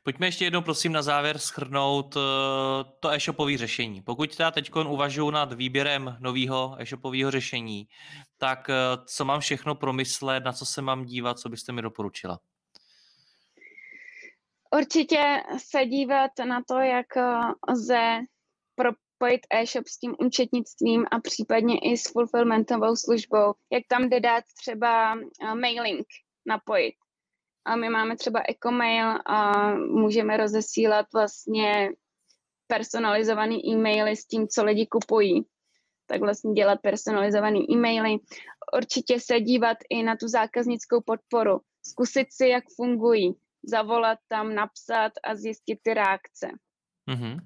Pojďme 0.03 0.27
ještě 0.27 0.45
jednou 0.45 0.63
prosím 0.63 0.93
na 0.93 1.03
závěr 1.03 1.39
schrnout 1.39 2.17
uh, 2.17 2.23
to 3.01 3.11
e-shopové 3.11 3.57
řešení. 3.57 4.03
Pokud 4.03 4.37
teda 4.37 4.51
teď 4.51 4.71
uvažuji 4.75 5.31
nad 5.31 5.53
výběrem 5.53 6.17
nového 6.21 6.77
e-shopového 6.79 7.31
řešení, 7.31 7.89
tak 8.39 8.69
uh, 8.69 9.05
co 9.05 9.25
mám 9.25 9.41
všechno 9.41 9.75
promyslet, 9.75 10.45
na 10.45 10.53
co 10.53 10.67
se 10.67 10.83
mám 10.83 11.05
dívat, 11.05 11.39
co 11.39 11.49
byste 11.49 11.73
mi 11.73 11.83
doporučila? 11.83 12.39
Určitě 14.77 15.43
se 15.59 15.87
dívat 15.87 16.31
na 16.49 16.63
to, 16.69 16.75
jak 16.75 17.17
eh, 17.17 17.23
lze 17.69 18.19
propojit 18.75 19.41
e-shop 19.51 19.87
s 19.87 19.99
tím 19.99 20.15
účetnictvím 20.19 21.07
a 21.11 21.21
případně 21.21 21.79
i 21.79 21.97
s 21.97 22.13
fulfillmentovou 22.13 22.97
službou. 22.97 23.55
Jak 23.73 23.83
tam 23.89 24.09
jde 24.09 24.21
dát 24.21 24.45
třeba 24.61 25.15
mailing 25.55 26.07
napojit 26.47 26.95
a 27.67 27.77
my 27.77 27.89
máme 27.91 28.17
třeba 28.17 28.43
e-mail 28.67 29.19
a 29.27 29.71
můžeme 29.75 30.37
rozesílat 30.37 31.07
vlastně 31.15 31.91
personalizovaný 32.67 33.67
e-maily 33.67 34.17
s 34.17 34.27
tím, 34.27 34.49
co 34.49 34.65
lidi 34.65 34.87
kupují. 34.87 35.47
Tak 36.07 36.21
vlastně 36.21 36.53
dělat 36.53 36.81
personalizované 36.83 37.59
e-maily. 37.71 38.17
Určitě 38.77 39.21
se 39.21 39.41
dívat 39.41 39.79
i 39.91 40.03
na 40.03 40.17
tu 40.17 40.29
zákaznickou 40.29 41.01
podporu. 41.01 41.61
Zkusit 41.87 42.27
si, 42.31 42.49
jak 42.49 42.65
fungují. 42.77 43.35
Zavolat 43.65 44.19
tam, 44.29 44.55
napsat 44.55 45.13
a 45.25 45.35
zjistit 45.35 45.79
ty 45.83 45.95
reakce. 45.95 46.49
Mm-hmm 47.11 47.39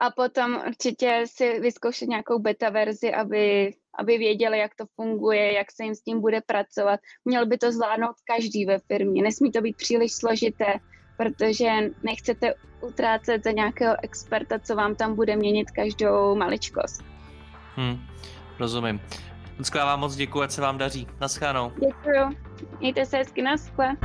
a 0.00 0.10
potom 0.10 0.62
určitě 0.66 1.24
si 1.26 1.60
vyzkoušet 1.60 2.08
nějakou 2.08 2.38
beta 2.38 2.70
verzi, 2.70 3.12
aby, 3.12 3.74
aby 4.00 4.18
věděli, 4.18 4.58
jak 4.58 4.74
to 4.74 4.84
funguje, 4.96 5.52
jak 5.52 5.72
se 5.72 5.84
jim 5.84 5.94
s 5.94 6.02
tím 6.02 6.20
bude 6.20 6.40
pracovat. 6.46 7.00
Měl 7.24 7.46
by 7.46 7.58
to 7.58 7.72
zvládnout 7.72 8.16
každý 8.24 8.64
ve 8.64 8.78
firmě. 8.78 9.22
Nesmí 9.22 9.52
to 9.52 9.60
být 9.60 9.76
příliš 9.76 10.12
složité, 10.12 10.74
protože 11.16 11.70
nechcete 12.02 12.54
utrácet 12.80 13.44
za 13.44 13.50
nějakého 13.50 13.94
experta, 14.02 14.58
co 14.58 14.76
vám 14.76 14.94
tam 14.94 15.14
bude 15.14 15.36
měnit 15.36 15.70
každou 15.70 16.34
maličkost. 16.34 17.02
Hmm, 17.76 17.98
rozumím. 18.58 19.00
Lucko, 19.58 19.78
já 19.78 19.84
vám 19.84 20.00
moc 20.00 20.16
děkuji, 20.16 20.42
ať 20.42 20.50
se 20.50 20.60
vám 20.60 20.78
daří. 20.78 21.06
Naschledanou. 21.20 21.72
Děkuji. 21.80 22.36
Mějte 22.80 23.06
se 23.06 23.16
hezky, 23.16 23.42
naschle. 23.42 23.96